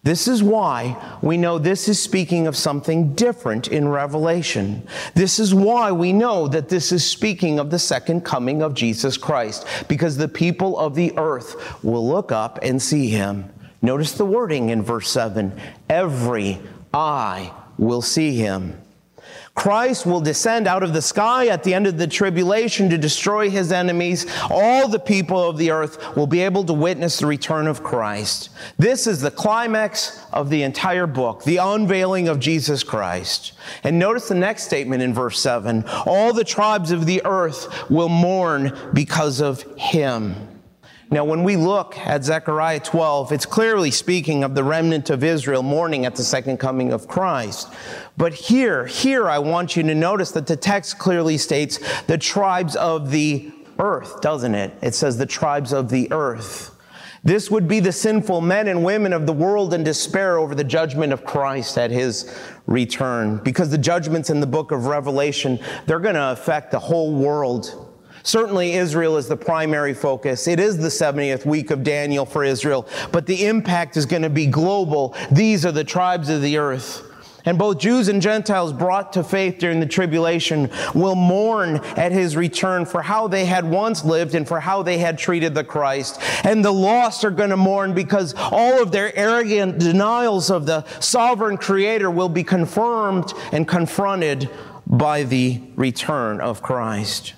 This 0.04 0.28
is 0.28 0.42
why 0.42 1.02
we 1.22 1.38
know 1.38 1.58
this 1.58 1.88
is 1.88 2.00
speaking 2.00 2.46
of 2.46 2.56
something 2.56 3.14
different 3.14 3.68
in 3.68 3.88
Revelation. 3.88 4.86
This 5.14 5.38
is 5.38 5.54
why 5.54 5.92
we 5.92 6.12
know 6.12 6.46
that 6.46 6.68
this 6.68 6.92
is 6.92 7.10
speaking 7.10 7.58
of 7.58 7.70
the 7.70 7.78
second 7.78 8.20
coming 8.20 8.60
of 8.60 8.74
Jesus 8.74 9.16
Christ, 9.16 9.66
because 9.88 10.18
the 10.18 10.28
people 10.28 10.78
of 10.78 10.94
the 10.94 11.16
earth 11.16 11.82
will 11.82 12.06
look 12.06 12.30
up 12.32 12.58
and 12.62 12.80
see 12.80 13.08
him. 13.08 13.50
Notice 13.80 14.12
the 14.12 14.26
wording 14.26 14.68
in 14.68 14.82
verse 14.82 15.08
7 15.08 15.58
every 15.88 16.60
eye 16.92 17.50
will 17.78 18.02
see 18.02 18.36
him. 18.36 18.78
Christ 19.54 20.04
will 20.04 20.20
descend 20.20 20.66
out 20.66 20.82
of 20.82 20.92
the 20.92 21.00
sky 21.00 21.46
at 21.46 21.62
the 21.62 21.74
end 21.74 21.86
of 21.86 21.96
the 21.96 22.08
tribulation 22.08 22.90
to 22.90 22.98
destroy 22.98 23.48
his 23.48 23.70
enemies. 23.70 24.26
All 24.50 24.88
the 24.88 24.98
people 24.98 25.48
of 25.48 25.58
the 25.58 25.70
earth 25.70 26.16
will 26.16 26.26
be 26.26 26.40
able 26.40 26.64
to 26.64 26.72
witness 26.72 27.18
the 27.18 27.26
return 27.26 27.68
of 27.68 27.82
Christ. 27.82 28.50
This 28.78 29.06
is 29.06 29.20
the 29.20 29.30
climax 29.30 30.20
of 30.32 30.50
the 30.50 30.64
entire 30.64 31.06
book, 31.06 31.44
the 31.44 31.58
unveiling 31.58 32.26
of 32.26 32.40
Jesus 32.40 32.82
Christ. 32.82 33.52
And 33.84 33.98
notice 33.98 34.28
the 34.28 34.34
next 34.34 34.64
statement 34.64 35.02
in 35.02 35.14
verse 35.14 35.38
7 35.38 35.84
all 36.04 36.32
the 36.32 36.44
tribes 36.44 36.90
of 36.90 37.06
the 37.06 37.24
earth 37.24 37.88
will 37.88 38.08
mourn 38.08 38.76
because 38.92 39.40
of 39.40 39.62
him. 39.76 40.53
Now, 41.14 41.22
when 41.22 41.44
we 41.44 41.54
look 41.54 41.96
at 41.96 42.24
Zechariah 42.24 42.80
12, 42.80 43.30
it's 43.30 43.46
clearly 43.46 43.92
speaking 43.92 44.42
of 44.42 44.56
the 44.56 44.64
remnant 44.64 45.10
of 45.10 45.22
Israel 45.22 45.62
mourning 45.62 46.06
at 46.06 46.16
the 46.16 46.24
second 46.24 46.56
coming 46.56 46.92
of 46.92 47.06
Christ. 47.06 47.72
But 48.16 48.34
here, 48.34 48.84
here, 48.86 49.30
I 49.30 49.38
want 49.38 49.76
you 49.76 49.84
to 49.84 49.94
notice 49.94 50.32
that 50.32 50.48
the 50.48 50.56
text 50.56 50.98
clearly 50.98 51.38
states 51.38 51.78
the 52.08 52.18
tribes 52.18 52.74
of 52.74 53.12
the 53.12 53.52
earth, 53.78 54.22
doesn't 54.22 54.56
it? 54.56 54.72
It 54.82 54.96
says 54.96 55.16
the 55.16 55.24
tribes 55.24 55.72
of 55.72 55.88
the 55.88 56.10
earth. 56.10 56.76
This 57.22 57.48
would 57.48 57.68
be 57.68 57.78
the 57.78 57.92
sinful 57.92 58.40
men 58.40 58.66
and 58.66 58.82
women 58.82 59.12
of 59.12 59.24
the 59.24 59.32
world 59.32 59.72
in 59.72 59.84
despair 59.84 60.38
over 60.38 60.56
the 60.56 60.64
judgment 60.64 61.12
of 61.12 61.24
Christ 61.24 61.78
at 61.78 61.92
his 61.92 62.36
return. 62.66 63.36
Because 63.36 63.70
the 63.70 63.78
judgments 63.78 64.30
in 64.30 64.40
the 64.40 64.48
book 64.48 64.72
of 64.72 64.86
Revelation, 64.86 65.60
they're 65.86 66.00
going 66.00 66.16
to 66.16 66.32
affect 66.32 66.72
the 66.72 66.80
whole 66.80 67.14
world. 67.14 67.83
Certainly, 68.24 68.72
Israel 68.72 69.18
is 69.18 69.28
the 69.28 69.36
primary 69.36 69.92
focus. 69.92 70.48
It 70.48 70.58
is 70.58 70.78
the 70.78 70.88
70th 70.88 71.44
week 71.44 71.70
of 71.70 71.84
Daniel 71.84 72.24
for 72.24 72.42
Israel, 72.42 72.88
but 73.12 73.26
the 73.26 73.44
impact 73.46 73.98
is 73.98 74.06
going 74.06 74.22
to 74.22 74.30
be 74.30 74.46
global. 74.46 75.14
These 75.30 75.66
are 75.66 75.72
the 75.72 75.84
tribes 75.84 76.30
of 76.30 76.40
the 76.40 76.56
earth. 76.56 77.02
And 77.44 77.58
both 77.58 77.78
Jews 77.78 78.08
and 78.08 78.22
Gentiles 78.22 78.72
brought 78.72 79.12
to 79.12 79.22
faith 79.22 79.58
during 79.58 79.78
the 79.78 79.86
tribulation 79.86 80.70
will 80.94 81.14
mourn 81.14 81.76
at 81.96 82.12
his 82.12 82.34
return 82.34 82.86
for 82.86 83.02
how 83.02 83.28
they 83.28 83.44
had 83.44 83.70
once 83.70 84.02
lived 84.02 84.34
and 84.34 84.48
for 84.48 84.60
how 84.60 84.82
they 84.82 84.96
had 84.96 85.18
treated 85.18 85.54
the 85.54 85.62
Christ. 85.62 86.18
And 86.44 86.64
the 86.64 86.72
lost 86.72 87.26
are 87.26 87.30
going 87.30 87.50
to 87.50 87.58
mourn 87.58 87.92
because 87.92 88.34
all 88.38 88.82
of 88.82 88.90
their 88.90 89.14
arrogant 89.14 89.78
denials 89.78 90.50
of 90.50 90.64
the 90.64 90.86
sovereign 91.00 91.58
creator 91.58 92.10
will 92.10 92.30
be 92.30 92.44
confirmed 92.44 93.34
and 93.52 93.68
confronted 93.68 94.48
by 94.86 95.24
the 95.24 95.60
return 95.76 96.40
of 96.40 96.62
Christ. 96.62 97.34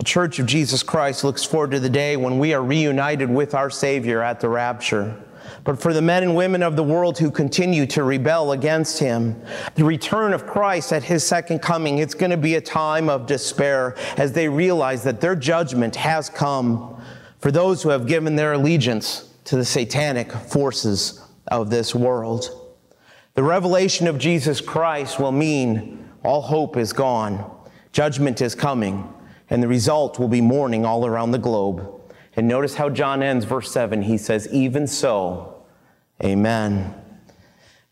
The 0.00 0.04
Church 0.04 0.38
of 0.38 0.46
Jesus 0.46 0.82
Christ 0.82 1.24
looks 1.24 1.44
forward 1.44 1.72
to 1.72 1.78
the 1.78 1.90
day 1.90 2.16
when 2.16 2.38
we 2.38 2.54
are 2.54 2.64
reunited 2.64 3.28
with 3.28 3.54
our 3.54 3.68
Savior 3.68 4.22
at 4.22 4.40
the 4.40 4.48
rapture. 4.48 5.14
But 5.62 5.78
for 5.78 5.92
the 5.92 6.00
men 6.00 6.22
and 6.22 6.34
women 6.34 6.62
of 6.62 6.74
the 6.74 6.82
world 6.82 7.18
who 7.18 7.30
continue 7.30 7.84
to 7.88 8.02
rebel 8.02 8.52
against 8.52 8.98
him, 8.98 9.38
the 9.74 9.84
return 9.84 10.32
of 10.32 10.46
Christ 10.46 10.94
at 10.94 11.02
his 11.02 11.22
second 11.22 11.58
coming, 11.58 11.98
it's 11.98 12.14
going 12.14 12.30
to 12.30 12.38
be 12.38 12.54
a 12.54 12.62
time 12.62 13.10
of 13.10 13.26
despair 13.26 13.94
as 14.16 14.32
they 14.32 14.48
realize 14.48 15.04
that 15.04 15.20
their 15.20 15.36
judgment 15.36 15.96
has 15.96 16.30
come 16.30 16.98
for 17.38 17.52
those 17.52 17.82
who 17.82 17.90
have 17.90 18.06
given 18.06 18.36
their 18.36 18.54
allegiance 18.54 19.34
to 19.44 19.56
the 19.56 19.66
satanic 19.66 20.32
forces 20.32 21.22
of 21.48 21.68
this 21.68 21.94
world. 21.94 22.72
The 23.34 23.42
revelation 23.42 24.06
of 24.06 24.16
Jesus 24.16 24.62
Christ 24.62 25.20
will 25.20 25.30
mean 25.30 26.08
all 26.22 26.40
hope 26.40 26.78
is 26.78 26.94
gone, 26.94 27.44
judgment 27.92 28.40
is 28.40 28.54
coming, 28.54 29.06
and 29.50 29.62
the 29.62 29.68
result 29.68 30.18
will 30.18 30.28
be 30.28 30.40
mourning 30.40 30.84
all 30.84 31.04
around 31.04 31.32
the 31.32 31.38
globe. 31.38 32.00
And 32.36 32.46
notice 32.46 32.76
how 32.76 32.88
John 32.88 33.22
ends 33.22 33.44
verse 33.44 33.70
7. 33.70 34.02
He 34.02 34.16
says, 34.16 34.48
Even 34.52 34.86
so, 34.86 35.64
amen. 36.22 36.94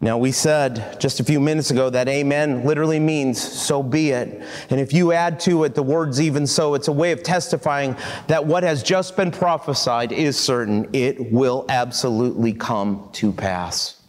Now, 0.00 0.16
we 0.16 0.30
said 0.30 1.00
just 1.00 1.18
a 1.18 1.24
few 1.24 1.40
minutes 1.40 1.72
ago 1.72 1.90
that 1.90 2.06
amen 2.06 2.64
literally 2.64 3.00
means 3.00 3.42
so 3.42 3.82
be 3.82 4.10
it. 4.10 4.44
And 4.70 4.78
if 4.78 4.92
you 4.92 5.10
add 5.10 5.40
to 5.40 5.64
it 5.64 5.74
the 5.74 5.82
words 5.82 6.20
even 6.20 6.46
so, 6.46 6.74
it's 6.74 6.86
a 6.86 6.92
way 6.92 7.10
of 7.10 7.24
testifying 7.24 7.96
that 8.28 8.46
what 8.46 8.62
has 8.62 8.84
just 8.84 9.16
been 9.16 9.32
prophesied 9.32 10.12
is 10.12 10.38
certain. 10.38 10.88
It 10.92 11.32
will 11.32 11.66
absolutely 11.68 12.52
come 12.52 13.08
to 13.14 13.32
pass. 13.32 14.00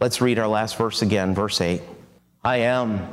Let's 0.00 0.22
read 0.22 0.38
our 0.38 0.48
last 0.48 0.78
verse 0.78 1.02
again, 1.02 1.34
verse 1.34 1.60
8. 1.60 1.82
I 2.42 2.58
am 2.58 3.06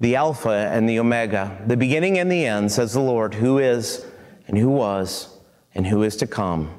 the 0.00 0.16
Alpha 0.16 0.70
and 0.72 0.88
the 0.88 0.98
Omega, 0.98 1.60
the 1.66 1.76
beginning 1.76 2.18
and 2.18 2.30
the 2.30 2.46
end, 2.46 2.70
says 2.70 2.92
the 2.92 3.00
Lord, 3.00 3.34
who 3.34 3.58
is 3.58 4.06
and 4.46 4.56
who 4.56 4.70
was 4.70 5.36
and 5.74 5.86
who 5.86 6.02
is 6.02 6.16
to 6.16 6.26
come, 6.26 6.72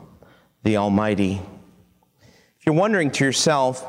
the 0.64 0.78
Almighty. 0.78 1.42
If 2.60 2.66
you're 2.66 2.76
wondering 2.76 3.12
to 3.12 3.26
yourself 3.26 3.86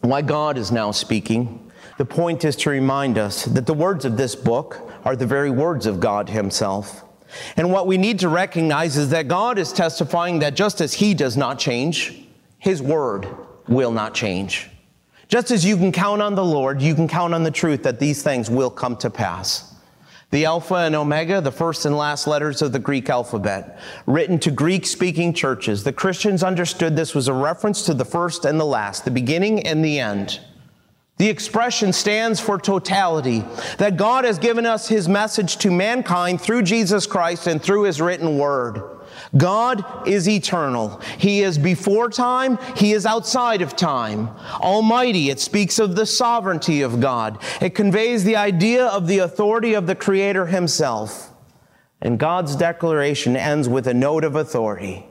why 0.00 0.22
God 0.22 0.56
is 0.56 0.72
now 0.72 0.90
speaking, 0.92 1.70
The 2.00 2.06
point 2.06 2.46
is 2.46 2.56
to 2.56 2.70
remind 2.70 3.18
us 3.18 3.44
that 3.44 3.66
the 3.66 3.74
words 3.74 4.06
of 4.06 4.16
this 4.16 4.34
book 4.34 4.90
are 5.04 5.14
the 5.14 5.26
very 5.26 5.50
words 5.50 5.84
of 5.84 6.00
God 6.00 6.30
Himself. 6.30 7.04
And 7.58 7.70
what 7.70 7.86
we 7.86 7.98
need 7.98 8.20
to 8.20 8.30
recognize 8.30 8.96
is 8.96 9.10
that 9.10 9.28
God 9.28 9.58
is 9.58 9.70
testifying 9.70 10.38
that 10.38 10.54
just 10.54 10.80
as 10.80 10.94
He 10.94 11.12
does 11.12 11.36
not 11.36 11.58
change, 11.58 12.26
His 12.56 12.80
word 12.80 13.28
will 13.68 13.90
not 13.90 14.14
change. 14.14 14.69
Just 15.30 15.52
as 15.52 15.64
you 15.64 15.76
can 15.76 15.92
count 15.92 16.20
on 16.20 16.34
the 16.34 16.44
Lord, 16.44 16.82
you 16.82 16.92
can 16.92 17.06
count 17.06 17.34
on 17.34 17.44
the 17.44 17.52
truth 17.52 17.84
that 17.84 18.00
these 18.00 18.20
things 18.20 18.50
will 18.50 18.68
come 18.68 18.96
to 18.96 19.08
pass. 19.08 19.72
The 20.32 20.44
Alpha 20.44 20.74
and 20.74 20.96
Omega, 20.96 21.40
the 21.40 21.52
first 21.52 21.86
and 21.86 21.96
last 21.96 22.26
letters 22.26 22.62
of 22.62 22.72
the 22.72 22.80
Greek 22.80 23.08
alphabet, 23.08 23.78
written 24.06 24.40
to 24.40 24.50
Greek 24.50 24.84
speaking 24.84 25.32
churches. 25.32 25.84
The 25.84 25.92
Christians 25.92 26.42
understood 26.42 26.96
this 26.96 27.14
was 27.14 27.28
a 27.28 27.32
reference 27.32 27.86
to 27.86 27.94
the 27.94 28.04
first 28.04 28.44
and 28.44 28.58
the 28.58 28.66
last, 28.66 29.04
the 29.04 29.12
beginning 29.12 29.64
and 29.68 29.84
the 29.84 30.00
end. 30.00 30.40
The 31.18 31.28
expression 31.28 31.92
stands 31.92 32.40
for 32.40 32.58
totality, 32.58 33.44
that 33.78 33.96
God 33.96 34.24
has 34.24 34.38
given 34.38 34.66
us 34.66 34.88
his 34.88 35.08
message 35.08 35.58
to 35.58 35.70
mankind 35.70 36.40
through 36.40 36.62
Jesus 36.62 37.06
Christ 37.06 37.46
and 37.46 37.62
through 37.62 37.84
his 37.84 38.00
written 38.00 38.36
word. 38.36 38.99
God 39.36 40.08
is 40.08 40.28
eternal. 40.28 41.00
He 41.18 41.42
is 41.42 41.58
before 41.58 42.10
time. 42.10 42.58
He 42.76 42.92
is 42.92 43.06
outside 43.06 43.62
of 43.62 43.76
time. 43.76 44.28
Almighty, 44.54 45.30
it 45.30 45.40
speaks 45.40 45.78
of 45.78 45.96
the 45.96 46.06
sovereignty 46.06 46.82
of 46.82 47.00
God. 47.00 47.38
It 47.60 47.74
conveys 47.74 48.24
the 48.24 48.36
idea 48.36 48.86
of 48.86 49.06
the 49.06 49.18
authority 49.18 49.74
of 49.74 49.86
the 49.86 49.94
Creator 49.94 50.46
himself. 50.46 51.32
And 52.00 52.18
God's 52.18 52.56
declaration 52.56 53.36
ends 53.36 53.68
with 53.68 53.86
a 53.86 53.94
note 53.94 54.24
of 54.24 54.36
authority 54.36 55.06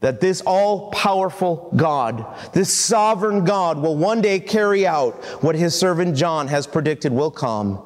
that 0.00 0.20
this 0.20 0.42
all 0.42 0.90
powerful 0.90 1.72
God, 1.74 2.26
this 2.52 2.70
sovereign 2.70 3.46
God, 3.46 3.78
will 3.78 3.96
one 3.96 4.20
day 4.20 4.38
carry 4.38 4.86
out 4.86 5.14
what 5.42 5.54
his 5.54 5.74
servant 5.74 6.14
John 6.14 6.48
has 6.48 6.66
predicted 6.66 7.10
will 7.10 7.30
come 7.30 7.82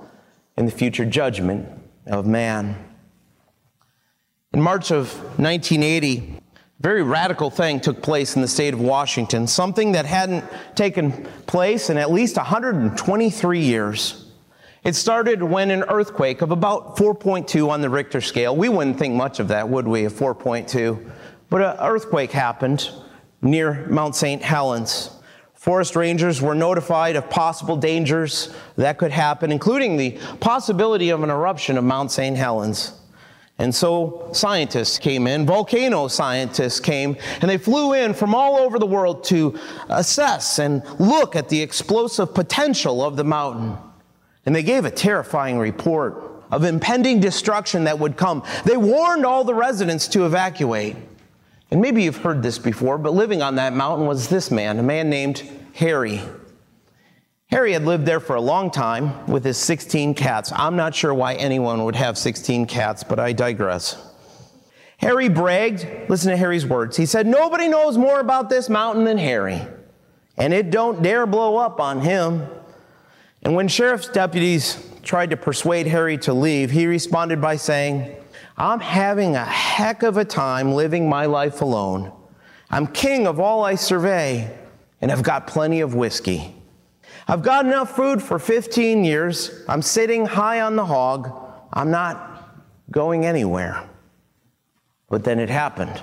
in 0.57 0.67
the 0.67 0.73
future 0.73 1.05
judgment 1.05 1.69
of 2.07 2.27
man. 2.27 2.88
In 4.55 4.63
March 4.63 4.91
of 4.91 5.15
1980, 5.39 6.17
a 6.19 6.63
very 6.81 7.03
radical 7.03 7.51
thing 7.51 7.81
took 7.81 8.01
place 8.01 8.35
in 8.35 8.41
the 8.41 8.49
state 8.49 8.73
of 8.73 8.81
Washington, 8.81 9.47
something 9.47 9.93
that 9.93 10.07
hadn't 10.07 10.43
taken 10.75 11.13
place 11.47 11.91
in 11.91 11.99
at 11.99 12.11
least 12.11 12.39
123 12.39 13.61
years. 13.61 14.33
It 14.85 14.95
started 14.95 15.43
when 15.43 15.71
an 15.71 15.83
earthquake 15.83 16.41
of 16.41 16.51
about 16.51 16.97
4.2 16.97 17.69
on 17.69 17.83
the 17.83 17.91
Richter 17.91 18.23
scale, 18.23 18.57
we 18.57 18.71
wouldn't 18.71 18.99
think 18.99 19.15
much 19.15 19.39
of 19.39 19.49
that, 19.49 19.69
would 19.69 19.87
we, 19.87 20.07
a 20.07 20.11
4.2? 20.11 21.11
But 21.51 21.61
an 21.61 21.77
earthquake 21.79 22.33
happened 22.33 22.89
near 23.43 23.87
Mount 23.89 24.17
St. 24.17 24.41
Helens. 24.41 25.11
Forest 25.53 25.95
rangers 25.95 26.41
were 26.41 26.55
notified 26.55 27.17
of 27.17 27.29
possible 27.29 27.77
dangers 27.77 28.55
that 28.77 28.97
could 28.97 29.11
happen, 29.11 29.53
including 29.53 29.99
the 29.99 30.19
possibility 30.41 31.11
of 31.11 31.23
an 31.23 31.29
eruption 31.29 31.77
of 31.77 31.85
Mount 31.85 32.11
St. 32.11 32.35
Helens. 32.35 32.98
And 33.61 33.75
so 33.75 34.29
scientists 34.33 34.99
came 34.99 35.27
in, 35.27 35.45
volcano 35.45 36.07
scientists 36.07 36.79
came, 36.79 37.17
and 37.41 37.51
they 37.51 37.59
flew 37.59 37.93
in 37.93 38.15
from 38.15 38.33
all 38.35 38.57
over 38.57 38.79
the 38.79 38.87
world 38.87 39.25
to 39.25 39.59
assess 39.89 40.61
and 40.61 40.83
look 41.01 41.35
at 41.35 41.49
the 41.49 41.61
explosive 41.61 42.33
potential 42.35 43.05
of 43.05 43.17
the 43.17 43.25
mountain. 43.25 43.77
And 44.47 44.55
they 44.55 44.63
gave 44.63 44.85
a 44.85 44.91
terrifying 44.91 45.59
report 45.59 46.25
of 46.53 46.65
impending 46.65 47.19
destruction 47.21 47.85
that 47.85 47.99
would 47.99 48.17
come. 48.17 48.45
They 48.65 48.77
warned 48.77 49.27
all 49.27 49.43
the 49.43 49.55
residents 49.55 50.07
to 50.09 50.25
evacuate. 50.25 50.97
And 51.71 51.83
maybe 51.83 52.05
you've 52.05 52.17
heard 52.17 52.43
this 52.43 52.59
before, 52.59 52.97
but 52.97 53.13
living 53.13 53.43
on 53.43 53.57
that 53.57 53.75
mountain 53.75 54.07
was 54.07 54.29
this 54.29 54.51
man, 54.51 54.79
a 54.79 54.83
man 54.83 55.11
named 55.11 55.43
Harry. 55.75 56.23
Harry 57.51 57.73
had 57.73 57.87
lived 57.87 58.05
there 58.05 58.21
for 58.21 58.37
a 58.37 58.41
long 58.41 58.71
time 58.71 59.27
with 59.27 59.43
his 59.43 59.57
16 59.57 60.15
cats. 60.15 60.53
I'm 60.55 60.77
not 60.77 60.95
sure 60.95 61.15
why 61.15 61.35
anyone 61.35 61.83
would 61.85 61.97
have 61.97 62.19
16 62.19 62.67
cats, 62.67 63.03
but 63.03 63.19
I 63.19 63.33
digress. 63.33 63.97
Harry 64.99 65.31
bragged, 65.31 65.87
listen 66.11 66.31
to 66.31 66.37
Harry's 66.37 66.67
words. 66.67 66.97
He 66.97 67.07
said, 67.07 67.27
Nobody 67.27 67.69
knows 67.69 67.97
more 67.97 68.21
about 68.21 68.51
this 68.51 68.69
mountain 68.69 69.05
than 69.05 69.17
Harry, 69.17 69.63
and 70.37 70.53
it 70.53 70.71
don't 70.71 71.03
dare 71.03 71.25
blow 71.25 71.57
up 71.57 71.81
on 71.81 72.01
him. 72.03 72.47
And 73.45 73.55
when 73.55 73.69
sheriff's 73.69 74.09
deputies 74.09 74.87
tried 75.03 75.31
to 75.31 75.37
persuade 75.37 75.87
Harry 75.87 76.19
to 76.19 76.35
leave, 76.35 76.71
he 76.71 76.87
responded 76.87 77.41
by 77.41 77.57
saying, 77.57 78.15
I'm 78.59 78.81
having 78.81 79.37
a 79.37 79.45
heck 79.45 80.03
of 80.03 80.19
a 80.19 80.25
time 80.25 80.73
living 80.73 81.09
my 81.09 81.25
life 81.25 81.63
alone. 81.63 82.13
I'm 82.71 82.89
king 82.89 83.27
of 83.27 83.41
all 83.41 83.65
I 83.65 83.77
survey, 83.77 84.55
and 85.01 85.11
I've 85.11 85.23
got 85.23 85.47
plenty 85.47 85.81
of 85.81 85.95
whiskey. 85.95 86.58
I've 87.29 87.43
got 87.43 87.67
enough 87.67 87.95
food 87.95 88.23
for 88.23 88.39
15 88.39 89.05
years. 89.05 89.63
I'm 89.69 89.83
sitting 89.83 90.25
high 90.25 90.63
on 90.63 90.77
the 90.77 90.87
hog. 90.87 91.31
I'm 91.73 91.91
not 91.91 92.57
going 92.91 93.27
anywhere. 93.27 93.87
But 95.11 95.25
then 95.25 95.39
it 95.39 95.51
happened. 95.51 96.03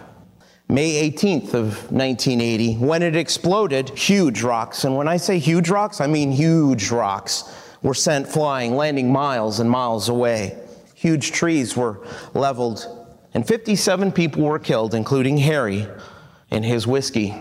May 0.69 1.09
18th 1.09 1.53
of 1.53 1.91
1980, 1.91 2.75
when 2.75 3.03
it 3.03 3.15
exploded, 3.15 3.89
huge 3.89 4.41
rocks, 4.41 4.83
and 4.83 4.95
when 4.95 5.07
I 5.07 5.17
say 5.17 5.39
huge 5.39 5.69
rocks, 5.69 5.99
I 5.99 6.07
mean 6.07 6.31
huge 6.31 6.91
rocks, 6.91 7.43
were 7.81 7.93
sent 7.93 8.27
flying, 8.27 8.75
landing 8.75 9.11
miles 9.11 9.59
and 9.59 9.69
miles 9.69 10.09
away 10.09 10.57
huge 11.05 11.31
trees 11.31 11.77
were 11.77 11.99
leveled, 12.33 12.87
and 13.35 13.47
57 13.47 14.11
people 14.11 14.41
were 14.41 14.57
killed, 14.57 14.95
including 14.95 15.37
Harry 15.37 15.87
and 16.49 16.65
his 16.65 16.87
whiskey. 16.87 17.35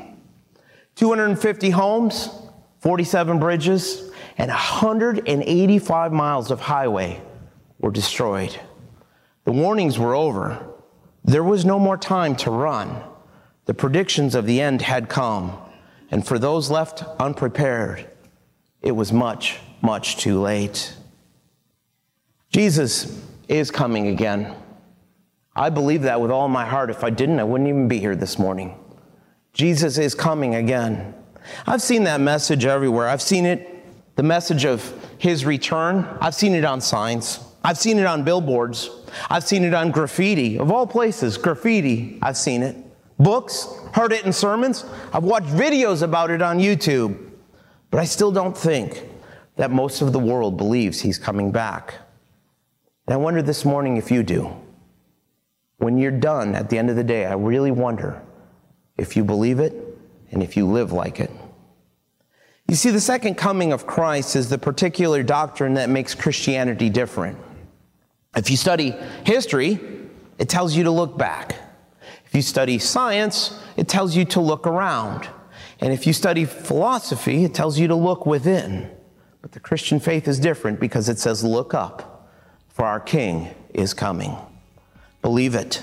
250 0.97 1.70
homes, 1.70 2.28
47 2.85 3.39
bridges, 3.39 4.11
and 4.37 4.51
185 4.51 6.12
miles 6.12 6.51
of 6.51 6.61
highway 6.61 7.18
were 7.78 7.91
destroyed. 7.91 8.61
The 9.45 9.53
warnings 9.53 9.99
were 9.99 10.14
over. 10.14 10.62
There 11.24 11.43
was 11.43 11.64
no 11.64 11.78
more 11.78 11.97
time 11.97 12.37
to 12.37 12.51
run. 12.51 13.03
The 13.64 13.72
predictions 13.72 14.35
of 14.35 14.45
the 14.45 14.61
end 14.61 14.82
had 14.82 15.09
come, 15.09 15.57
and 16.11 16.26
for 16.26 16.39
those 16.39 16.70
left 16.70 17.03
unprepared, 17.18 18.07
it 18.82 18.93
was 18.93 19.14
much, 19.14 19.57
much 19.80 20.18
too 20.18 20.39
late. 20.43 20.95
Jesus 22.51 23.18
is 23.49 23.70
coming 23.70 24.09
again. 24.09 24.55
I 25.57 25.70
believe 25.70 26.03
that 26.03 26.20
with 26.20 26.30
all 26.30 26.49
my 26.49 26.66
heart. 26.66 26.91
If 26.91 27.03
I 27.03 27.09
didn't, 27.09 27.41
I 27.41 27.45
wouldn't 27.45 27.66
even 27.66 27.89
be 27.89 27.99
here 27.99 28.14
this 28.14 28.39
morning. 28.39 28.78
Jesus 29.55 29.97
is 29.97 30.14
coming 30.14 30.57
again. 30.57 31.14
I've 31.66 31.82
seen 31.82 32.05
that 32.05 32.20
message 32.20 32.64
everywhere. 32.64 33.09
I've 33.09 33.22
seen 33.22 33.47
it, 33.47 34.16
the 34.16 34.22
message 34.22 34.64
of 34.64 34.92
his 35.18 35.45
return. 35.45 36.07
I've 36.20 36.34
seen 36.34 36.55
it 36.55 36.64
on 36.64 36.80
signs. 36.80 37.40
I've 37.62 37.78
seen 37.78 37.99
it 37.99 38.07
on 38.07 38.24
billboards. 38.24 38.90
I've 39.30 39.45
seen 39.45 39.64
it 39.64 39.74
on 39.74 39.90
graffiti, 39.90 40.59
of 40.59 40.70
all 40.70 40.86
places, 40.86 41.38
graffiti. 41.38 42.18
I've 42.20 42.36
seen 42.36 42.62
it. 42.62 42.76
Books, 43.18 43.68
heard 43.92 44.12
it 44.12 44.26
in 44.26 44.32
sermons. 44.32 44.84
I've 45.12 45.24
watched 45.24 45.47
videos 45.47 46.03
about 46.03 46.30
it 46.30 46.42
on 46.42 46.59
YouTube. 46.59 47.30
But 47.90 48.01
I 48.01 48.05
still 48.05 48.32
don't 48.32 48.57
think 48.57 49.09
that 49.57 49.70
most 49.70 50.03
of 50.03 50.12
the 50.12 50.18
world 50.18 50.57
believes 50.57 51.01
he's 51.01 51.18
coming 51.18 51.53
back. 51.53 51.95
And 53.07 53.14
I 53.14 53.16
wonder 53.16 53.40
this 53.40 53.64
morning 53.64 53.97
if 53.97 54.11
you 54.11 54.22
do. 54.22 54.51
When 55.78 55.97
you're 55.97 56.11
done 56.11 56.55
at 56.55 56.70
the 56.70 56.78
end 56.78 56.90
of 56.90 56.97
the 56.97 57.05
day, 57.05 57.24
I 57.24 57.34
really 57.34 57.70
wonder 57.70 58.20
if 58.97 59.16
you 59.16 59.24
believe 59.24 59.61
it 59.61 59.84
and 60.35 60.43
if 60.43 60.57
you 60.57 60.66
live 60.66 60.93
like 60.93 61.20
it. 61.20 61.30
You 62.68 62.74
see, 62.74 62.91
the 62.91 63.01
second 63.01 63.37
coming 63.37 63.72
of 63.72 63.87
Christ 63.87 64.37
is 64.37 64.49
the 64.49 64.59
particular 64.59 65.22
doctrine 65.22 65.74
that 65.74 65.91
makes 65.91 66.14
Christianity 66.14 66.91
different. 66.91 67.39
If 68.37 68.51
you 68.51 68.57
study 68.57 68.95
history, 69.24 69.78
it 70.39 70.49
tells 70.49 70.74
you 70.74 70.85
to 70.85 70.91
look 70.91 71.16
back. 71.16 71.57
If 72.26 72.35
you 72.35 72.43
study 72.43 72.78
science, 72.78 73.61
it 73.76 73.87
tells 73.87 74.16
you 74.16 74.24
to 74.26 74.41
look 74.41 74.66
around. 74.66 75.28
And 75.80 75.93
if 75.93 76.07
you 76.07 76.12
study 76.12 76.45
philosophy, 76.45 77.45
it 77.45 77.55
tells 77.55 77.78
you 77.78 77.89
to 77.89 77.95
look 77.95 78.26
within. 78.26 78.91
But 79.43 79.53
the 79.53 79.61
Christian 79.61 80.01
faith 80.01 80.26
is 80.26 80.41
different 80.41 80.80
because 80.80 81.09
it 81.09 81.18
says, 81.18 81.45
look 81.45 81.74
up 81.74 82.28
for 82.68 82.85
our 82.87 82.99
King 82.99 83.55
is 83.72 83.95
coming. 83.95 84.37
Believe 85.22 85.55
it, 85.55 85.82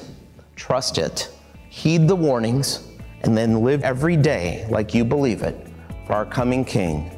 trust 0.55 0.97
it, 0.97 1.29
heed 1.69 2.07
the 2.07 2.15
warnings, 2.15 2.85
and 3.23 3.37
then 3.37 3.63
live 3.63 3.83
every 3.83 4.17
day 4.17 4.65
like 4.69 4.93
you 4.93 5.05
believe 5.05 5.41
it 5.43 5.67
for 6.05 6.13
our 6.13 6.25
coming 6.25 6.65
King, 6.65 7.09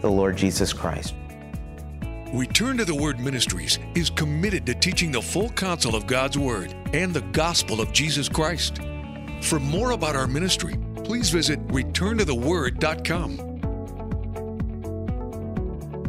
the 0.00 0.10
Lord 0.10 0.36
Jesus 0.36 0.72
Christ. 0.72 1.14
Return 2.32 2.76
to 2.78 2.84
the 2.84 2.94
Word 2.94 3.20
Ministries 3.20 3.78
is 3.94 4.10
committed 4.10 4.66
to 4.66 4.74
teaching 4.74 5.12
the 5.12 5.22
full 5.22 5.50
counsel 5.50 5.94
of 5.94 6.06
God's 6.06 6.36
Word 6.36 6.74
and 6.92 7.14
the 7.14 7.22
gospel 7.32 7.80
of 7.80 7.92
Jesus 7.92 8.28
Christ. 8.28 8.80
For 9.42 9.60
more 9.60 9.92
about 9.92 10.16
our 10.16 10.26
ministry, 10.26 10.76
please 11.04 11.30
visit 11.30 11.64
returntotheword.com. 11.68 13.45